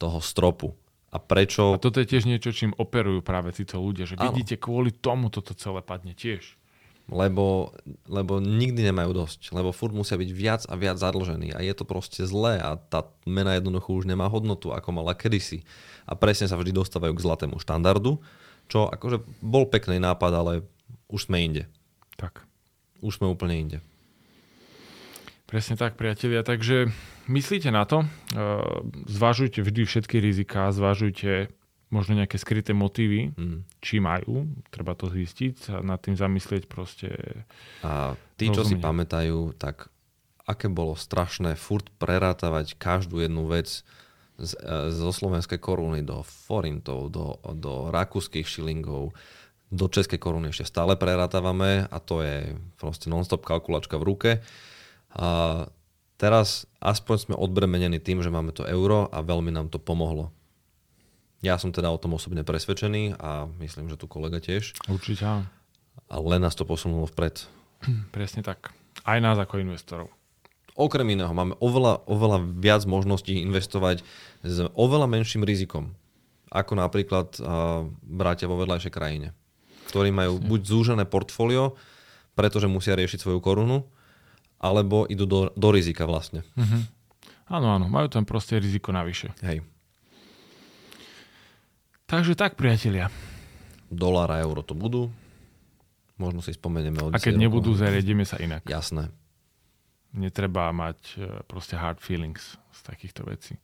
toho 0.00 0.20
stropu 0.24 0.72
a 1.16 1.22
prečo... 1.22 1.72
A 1.72 1.80
toto 1.80 2.04
je 2.04 2.08
tiež 2.08 2.28
niečo, 2.28 2.52
čím 2.52 2.76
operujú 2.76 3.24
práve 3.24 3.48
títo 3.56 3.80
ľudia, 3.80 4.04
že 4.04 4.20
vidíte, 4.20 4.60
kvôli 4.60 4.92
tomu 4.92 5.32
toto 5.32 5.56
celé 5.56 5.80
padne 5.80 6.12
tiež. 6.12 6.60
Lebo, 7.06 7.70
lebo 8.10 8.42
nikdy 8.42 8.90
nemajú 8.90 9.14
dosť, 9.14 9.54
lebo 9.54 9.70
furt 9.70 9.94
musia 9.94 10.18
byť 10.18 10.30
viac 10.34 10.62
a 10.66 10.74
viac 10.74 10.98
zadlžení 10.98 11.54
a 11.54 11.62
je 11.62 11.70
to 11.70 11.86
proste 11.86 12.26
zlé 12.26 12.58
a 12.58 12.74
tá 12.74 13.06
mena 13.22 13.54
jednoducho 13.54 13.94
už 13.94 14.10
nemá 14.10 14.26
hodnotu, 14.26 14.74
ako 14.74 14.90
mala 14.90 15.14
kedysi. 15.14 15.62
A 16.02 16.18
presne 16.18 16.50
sa 16.50 16.58
vždy 16.58 16.74
dostávajú 16.74 17.14
k 17.14 17.22
zlatému 17.22 17.62
štandardu, 17.62 18.18
čo 18.66 18.90
akože 18.90 19.22
bol 19.38 19.70
pekný 19.70 20.02
nápad, 20.02 20.32
ale 20.34 20.52
už 21.06 21.30
sme 21.30 21.46
inde. 21.46 21.70
Tak. 22.18 22.42
Už 22.98 23.22
sme 23.22 23.30
úplne 23.30 23.54
inde. 23.54 23.78
Presne 25.46 25.78
tak, 25.78 25.94
priatelia. 25.94 26.42
Takže 26.42 26.90
myslíte 27.30 27.70
na 27.70 27.86
to, 27.86 28.02
e, 28.02 28.06
zvažujte 29.06 29.62
vždy 29.62 29.86
všetky 29.86 30.18
rizika, 30.18 30.74
zvažujte 30.74 31.54
možno 31.96 32.20
nejaké 32.20 32.36
skryté 32.36 32.76
motívy, 32.76 33.32
mm. 33.32 33.80
či 33.80 33.96
majú, 34.04 34.44
treba 34.68 34.92
to 34.92 35.08
zistiť 35.08 35.72
a 35.72 35.76
nad 35.80 35.96
tým 35.96 36.12
zamyslieť 36.12 36.68
proste. 36.68 37.08
A 37.80 38.12
tí, 38.36 38.52
čo 38.52 38.60
rozumne. 38.60 38.76
si 38.76 38.84
pamätajú, 38.84 39.56
tak 39.56 39.88
aké 40.44 40.68
bolo 40.68 40.94
strašné 40.94 41.56
furt 41.56 41.88
prerátavať 41.96 42.76
každú 42.76 43.24
jednu 43.24 43.48
vec 43.50 43.82
z, 44.38 44.52
e, 44.54 44.92
zo 44.94 45.10
slovenskej 45.10 45.58
koruny 45.58 46.04
do 46.04 46.22
forintov, 46.22 47.10
do, 47.10 47.40
do 47.56 47.90
rakúskych 47.90 48.46
šilingov, 48.46 49.16
do 49.72 49.86
českej 49.90 50.22
koruny 50.22 50.54
ešte 50.54 50.70
stále 50.70 50.94
prerátavame 50.94 51.90
a 51.90 51.98
to 51.98 52.22
je 52.22 52.54
proste 52.78 53.10
non-stop 53.10 53.42
kalkulačka 53.42 53.98
v 53.98 54.06
ruke. 54.06 54.30
A 55.18 55.64
teraz 56.14 56.70
aspoň 56.78 57.16
sme 57.18 57.34
odbremenení 57.34 57.98
tým, 57.98 58.22
že 58.22 58.30
máme 58.30 58.54
to 58.54 58.62
euro 58.62 59.10
a 59.10 59.18
veľmi 59.26 59.50
nám 59.50 59.66
to 59.72 59.82
pomohlo. 59.82 60.30
Ja 61.46 61.62
som 61.62 61.70
teda 61.70 61.94
o 61.94 61.98
tom 62.02 62.18
osobne 62.18 62.42
presvedčený 62.42 63.22
a 63.22 63.46
myslím, 63.62 63.86
že 63.86 63.94
tu 63.94 64.10
kolega 64.10 64.42
tiež. 64.42 64.74
Určite 64.90 65.22
áno. 65.22 65.46
A 66.10 66.18
len 66.18 66.42
nás 66.42 66.58
to 66.58 66.66
posunulo 66.66 67.06
vpred. 67.06 67.46
Presne 68.14 68.42
tak. 68.42 68.74
Aj 69.06 69.22
nás 69.22 69.38
ako 69.38 69.62
investorov. 69.62 70.10
Okrem 70.74 71.14
iného 71.14 71.30
máme 71.30 71.54
oveľa, 71.62 72.02
oveľa 72.04 72.42
viac 72.58 72.82
možností 72.84 73.38
investovať 73.46 74.02
s 74.42 74.56
oveľa 74.74 75.06
menším 75.06 75.46
rizikom. 75.46 75.94
Ako 76.50 76.74
napríklad 76.74 77.38
uh, 77.38 77.86
bratia 78.02 78.50
vo 78.50 78.58
vedľajšej 78.58 78.92
krajine, 78.92 79.32
ktorí 79.88 80.10
majú 80.10 80.42
buď 80.42 80.60
zúžené 80.66 81.04
portfólio, 81.06 81.78
pretože 82.36 82.68
musia 82.68 82.98
riešiť 82.98 83.22
svoju 83.22 83.40
korunu, 83.40 83.86
alebo 84.60 85.08
idú 85.08 85.24
do, 85.24 85.40
do 85.56 85.68
rizika 85.72 86.04
vlastne. 86.04 86.44
Uh-huh. 86.58 86.82
Áno, 87.48 87.72
áno, 87.72 87.86
majú 87.88 88.10
tam 88.12 88.28
proste 88.28 88.60
riziko 88.60 88.92
navyše. 88.92 89.32
Hej. 89.40 89.64
Takže 92.06 92.38
tak, 92.38 92.54
priatelia. 92.54 93.10
Dolár 93.90 94.30
a 94.30 94.38
euro 94.38 94.62
to 94.62 94.78
budú. 94.78 95.10
Možno 96.14 96.38
si 96.38 96.54
spomenieme 96.54 97.02
od 97.02 97.10
A 97.10 97.18
keď 97.18 97.34
nebudú, 97.34 97.74
zariadíme 97.74 98.22
sa 98.22 98.38
inak. 98.38 98.62
Jasné. 98.62 99.10
Netreba 100.14 100.70
mať 100.70 100.98
e, 101.18 101.42
proste 101.50 101.74
hard 101.74 101.98
feelings 101.98 102.54
z 102.70 102.80
takýchto 102.86 103.26
vecí. 103.26 103.58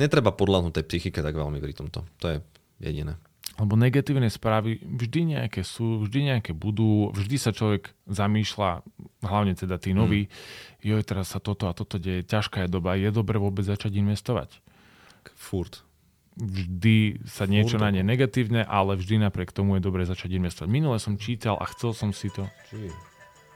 Netreba 0.00 0.32
podľahnúť 0.32 0.80
tej 0.80 0.84
psychike 0.88 1.20
tak 1.20 1.36
veľmi 1.36 1.60
pri 1.60 1.76
tomto. 1.76 2.02
To 2.24 2.26
je 2.26 2.36
jediné. 2.80 3.20
Lebo 3.60 3.78
negatívne 3.78 4.26
správy 4.26 4.80
vždy 4.82 5.38
nejaké 5.38 5.62
sú, 5.62 6.02
vždy 6.08 6.34
nejaké 6.34 6.50
budú, 6.56 7.14
vždy 7.14 7.36
sa 7.38 7.54
človek 7.54 7.94
zamýšľa, 8.10 8.82
hlavne 9.22 9.54
teda 9.54 9.78
tí 9.78 9.94
noví, 9.94 10.26
mm. 10.26 10.32
joj, 10.82 11.02
teraz 11.06 11.30
sa 11.30 11.38
toto 11.38 11.70
a 11.70 11.76
toto 11.76 12.00
deje, 12.00 12.26
ťažká 12.26 12.66
je 12.66 12.68
doba, 12.72 12.98
je 12.98 13.12
dobre 13.14 13.38
vôbec 13.38 13.62
začať 13.62 13.94
investovať? 13.94 14.58
Furt. 15.38 15.84
Vždy 16.34 17.22
sa 17.30 17.46
niečo 17.46 17.78
na 17.78 17.94
ne 17.94 18.02
negatívne, 18.02 18.66
ale 18.66 18.98
vždy 18.98 19.22
napriek 19.22 19.54
tomu 19.54 19.78
je 19.78 19.86
dobre 19.86 20.02
začať 20.02 20.34
investovať. 20.34 20.66
Minule 20.66 20.98
som 20.98 21.14
čítal 21.14 21.54
a 21.54 21.64
chcel 21.70 21.94
som 21.94 22.10
si 22.10 22.26
to... 22.34 22.42
Či? 22.66 22.90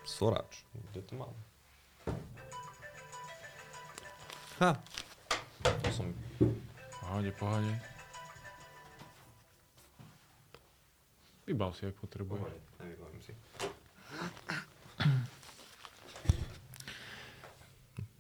Sorač. 0.07 0.63
Kde 0.95 1.01
to 1.03 1.13
mám? 1.19 1.35
Ha. 4.63 4.79
To 5.63 5.91
som... 5.91 6.07
Pohode, 7.03 7.35
pohode. 7.35 7.73
Vybal 11.51 11.73
si, 11.75 11.89
ak 11.89 11.97
potrebuje. 11.99 12.47
si. 13.25 13.33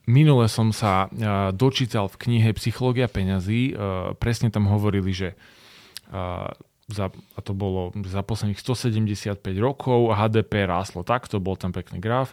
Minule 0.08 0.48
som 0.48 0.72
sa 0.72 1.12
dočítal 1.52 2.08
v 2.08 2.16
knihe 2.16 2.56
Psychológia 2.56 3.12
peňazí. 3.12 3.76
Presne 4.16 4.48
tam 4.48 4.64
hovorili, 4.72 5.12
že 5.12 5.36
za, 6.88 7.12
a 7.12 7.38
to 7.44 7.52
bolo 7.52 7.92
za 8.08 8.24
posledných 8.24 8.56
175 8.56 9.44
rokov 9.60 10.16
HDP 10.16 10.64
ráslo 10.64 11.04
takto, 11.04 11.36
bol 11.36 11.60
tam 11.60 11.76
pekný 11.76 12.00
graf 12.00 12.32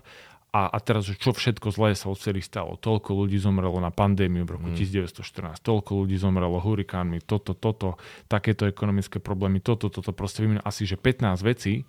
a, 0.55 0.71
a 0.71 0.77
teraz, 0.79 1.11
čo 1.19 1.35
všetko 1.35 1.67
zlé 1.75 1.99
sa 1.99 2.07
odtedy 2.07 2.39
stalo. 2.39 2.79
Toľko 2.79 3.27
ľudí 3.27 3.35
zomrelo 3.35 3.75
na 3.83 3.91
pandémiu 3.91 4.47
v 4.47 4.55
roku 4.55 4.71
mm. 4.71 4.79
1914, 5.11 5.59
toľko 5.59 5.91
ľudí 6.07 6.15
zomrelo 6.15 6.63
hurikánmi, 6.63 7.27
toto, 7.27 7.51
toto, 7.51 7.99
takéto 8.31 8.63
ekonomické 8.63 9.19
problémy, 9.19 9.59
toto, 9.59 9.91
toto, 9.91 10.15
proste 10.15 10.47
vymenil 10.47 10.63
asi, 10.63 10.87
že 10.87 10.95
15 10.95 11.43
vecí 11.43 11.83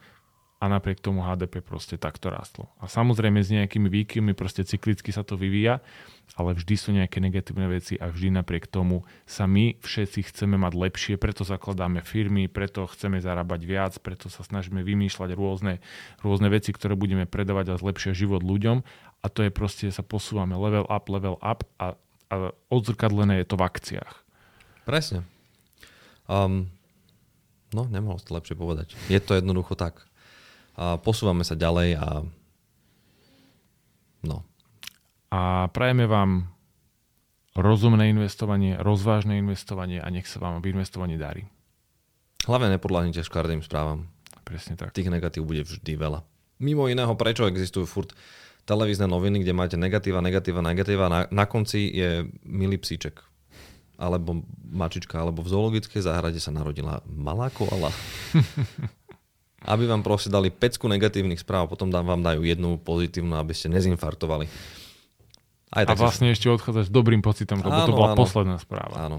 a 0.57 0.73
napriek 0.73 1.05
tomu 1.05 1.21
HDP 1.21 1.61
proste 1.61 2.01
takto 2.01 2.33
rástlo. 2.33 2.73
A 2.81 2.89
samozrejme 2.89 3.45
s 3.45 3.53
nejakými 3.53 3.93
výkyvmi 3.93 4.33
proste 4.33 4.65
cyklicky 4.65 5.13
sa 5.13 5.21
to 5.21 5.37
vyvíja, 5.37 5.85
ale 6.33 6.57
vždy 6.57 6.75
sú 6.81 6.91
nejaké 6.97 7.21
negatívne 7.21 7.69
veci 7.69 8.01
a 8.01 8.09
vždy 8.09 8.41
napriek 8.41 8.65
tomu 8.65 9.05
sa 9.29 9.45
my 9.45 9.77
všetci 9.85 10.33
chceme 10.33 10.57
mať 10.57 10.73
lepšie, 10.73 11.15
preto 11.21 11.45
zakladáme 11.45 12.01
firmy, 12.01 12.49
preto 12.49 12.89
chceme 12.89 13.21
zarábať 13.21 13.61
viac, 13.69 13.93
preto 14.01 14.33
sa 14.33 14.41
snažíme 14.49 14.81
vymýšľať 14.81 15.37
rôzne, 15.37 15.85
rôzne 16.25 16.49
veci, 16.49 16.73
ktoré 16.73 16.97
budeme 16.97 17.29
predávať 17.29 17.77
a 17.77 17.81
zlepšia 17.81 18.17
život 18.17 18.41
ľuďom 18.41 18.81
a 19.21 19.27
to 19.29 19.45
je 19.45 19.53
proste, 19.53 19.85
sa 19.93 20.01
posúvame 20.01 20.57
level 20.57 20.89
up, 20.89 21.05
level 21.13 21.37
up 21.45 21.69
a, 21.77 22.01
a 22.33 22.35
odzrkadlené 22.73 23.45
je 23.45 23.47
to 23.53 23.61
v 23.61 23.67
akciách. 23.69 24.15
Presne. 24.89 25.27
Um, 26.31 26.71
no, 27.77 27.85
nemohol 27.91 28.23
to 28.23 28.33
lepšie 28.33 28.57
povedať. 28.57 28.95
Je 29.13 29.21
to 29.21 29.35
jednoducho 29.37 29.75
tak. 29.75 30.07
A 30.77 31.01
posúvame 31.01 31.43
sa 31.43 31.57
ďalej 31.57 31.97
a 31.97 32.09
no. 34.29 34.45
A 35.33 35.73
prajeme 35.73 36.05
vám 36.05 36.53
rozumné 37.57 38.13
investovanie, 38.13 38.77
rozvážne 38.77 39.41
investovanie 39.41 39.99
a 40.05 40.13
nech 40.13 40.29
sa 40.29 40.39
vám 40.39 40.61
v 40.61 40.77
investovaní 40.77 41.17
darí. 41.17 41.49
Hlavne 42.45 42.77
nepodľahnite 42.77 43.25
škardým 43.25 43.65
správam. 43.65 44.07
Presne 44.45 44.79
tak. 44.79 44.95
Tých 44.95 45.11
negatív 45.11 45.49
bude 45.49 45.67
vždy 45.67 45.99
veľa. 45.99 46.23
Mimo 46.63 46.87
iného, 46.87 47.11
prečo 47.19 47.49
existujú 47.49 47.89
furt 47.89 48.15
televízne 48.69 49.11
noviny, 49.11 49.43
kde 49.43 49.57
máte 49.57 49.77
negatíva, 49.81 50.23
negatíva, 50.23 50.61
negatíva. 50.63 51.11
Na, 51.11 51.21
na 51.33 51.45
konci 51.49 51.91
je 51.91 52.29
milý 52.45 52.79
psíček. 52.79 53.19
Alebo 53.97 54.45
mačička, 54.69 55.17
alebo 55.17 55.41
v 55.41 55.51
zoologickej 55.51 56.05
záhrade 56.05 56.39
sa 56.39 56.53
narodila 56.53 57.01
malá 57.09 57.49
koala. 57.49 57.91
aby 59.65 59.89
vám 59.89 60.05
proste 60.05 60.29
dali 60.29 60.53
pecku 60.53 60.85
negatívnych 60.91 61.41
správ 61.41 61.67
a 61.67 61.71
potom 61.73 61.89
vám 61.89 62.21
dajú 62.21 62.45
jednu 62.45 62.77
pozitívnu, 62.83 63.41
aby 63.41 63.57
ste 63.57 63.73
nezinfartovali. 63.73 64.47
Aj 65.73 65.85
tak 65.89 65.97
a 65.97 66.09
vlastne 66.09 66.31
si... 66.31 66.37
ešte 66.37 66.53
odchádzaš 66.53 66.89
s 66.89 66.93
dobrým 66.93 67.25
pocitom, 67.25 67.65
lebo 67.65 67.73
áno, 67.73 67.89
to 67.89 67.97
bola 67.97 68.13
áno. 68.13 68.19
posledná 68.21 68.57
správa. 68.61 68.97
Áno. 69.09 69.19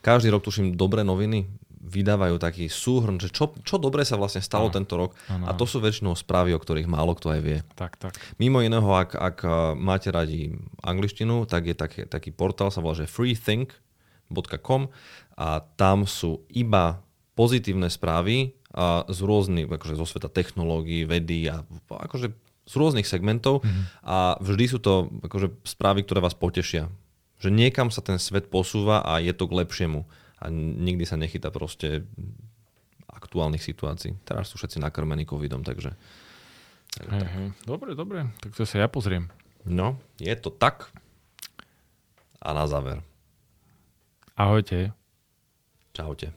Každý 0.00 0.32
rok 0.32 0.42
tuším 0.42 0.74
dobré 0.74 1.04
noviny 1.06 1.46
vydávajú 1.86 2.42
taký 2.42 2.66
súhrn, 2.66 3.22
že 3.22 3.30
čo, 3.30 3.54
čo 3.62 3.78
dobre 3.78 4.02
sa 4.02 4.18
vlastne 4.18 4.42
stalo 4.42 4.68
ano. 4.68 4.74
tento 4.74 4.98
rok. 4.98 5.14
Ano. 5.30 5.46
A 5.46 5.54
to 5.54 5.64
sú 5.64 5.78
väčšinou 5.78 6.18
správy, 6.18 6.50
o 6.50 6.58
ktorých 6.58 6.90
málo 6.90 7.14
kto 7.14 7.30
aj 7.30 7.40
vie. 7.40 7.58
Tak, 7.78 7.94
tak. 7.96 8.18
Mimo 8.42 8.58
iného, 8.58 8.86
ak, 8.90 9.14
ak 9.14 9.36
eh, 9.46 9.52
máte 9.78 10.10
radi 10.10 10.58
angličtinu, 10.82 11.46
tak 11.46 11.70
je 11.70 11.74
taký, 11.78 12.00
taký 12.10 12.34
portál, 12.34 12.74
sa 12.74 12.82
volá, 12.82 12.98
že 12.98 13.06
freethink.com 13.06 14.90
a 15.38 15.62
tam 15.78 16.04
sú 16.10 16.42
iba 16.50 16.98
pozitívne 17.38 17.86
správy 17.86 18.56
a 18.76 19.08
z 19.08 19.18
rôznych, 19.24 19.66
akože 19.72 19.96
zo 19.96 20.04
sveta 20.04 20.28
technológií, 20.28 21.08
vedy 21.08 21.48
a 21.48 21.64
akože 21.88 22.36
z 22.66 22.74
rôznych 22.76 23.08
segmentov 23.08 23.64
mm-hmm. 23.64 23.84
a 24.04 24.36
vždy 24.42 24.64
sú 24.68 24.78
to 24.82 25.08
akože 25.24 25.54
správy, 25.64 26.04
ktoré 26.04 26.20
vás 26.20 26.36
potešia. 26.36 26.92
Že 27.40 27.56
niekam 27.56 27.88
sa 27.88 28.04
ten 28.04 28.20
svet 28.20 28.52
posúva 28.52 29.00
a 29.00 29.22
je 29.22 29.32
to 29.32 29.48
k 29.48 29.56
lepšiemu 29.64 30.04
a 30.42 30.52
nikdy 30.52 31.08
sa 31.08 31.16
nechytá 31.16 31.48
proste 31.48 32.04
aktuálnych 33.08 33.64
situácií. 33.64 34.18
Teraz 34.28 34.52
sú 34.52 34.60
všetci 34.60 34.82
nakrmení 34.82 35.24
covidom, 35.24 35.64
takže... 35.64 35.96
takže 36.92 37.24
hej, 37.24 37.32
hej. 37.32 37.48
Dobre, 37.64 37.96
dobre, 37.96 38.28
tak 38.44 38.52
to 38.52 38.68
sa 38.68 38.84
ja 38.84 38.88
pozriem. 38.92 39.32
No, 39.64 39.96
je 40.20 40.32
to 40.36 40.52
tak. 40.52 40.92
A 42.44 42.52
na 42.52 42.68
záver. 42.68 43.00
Ahojte. 44.36 44.92
Čaute. 45.96 46.36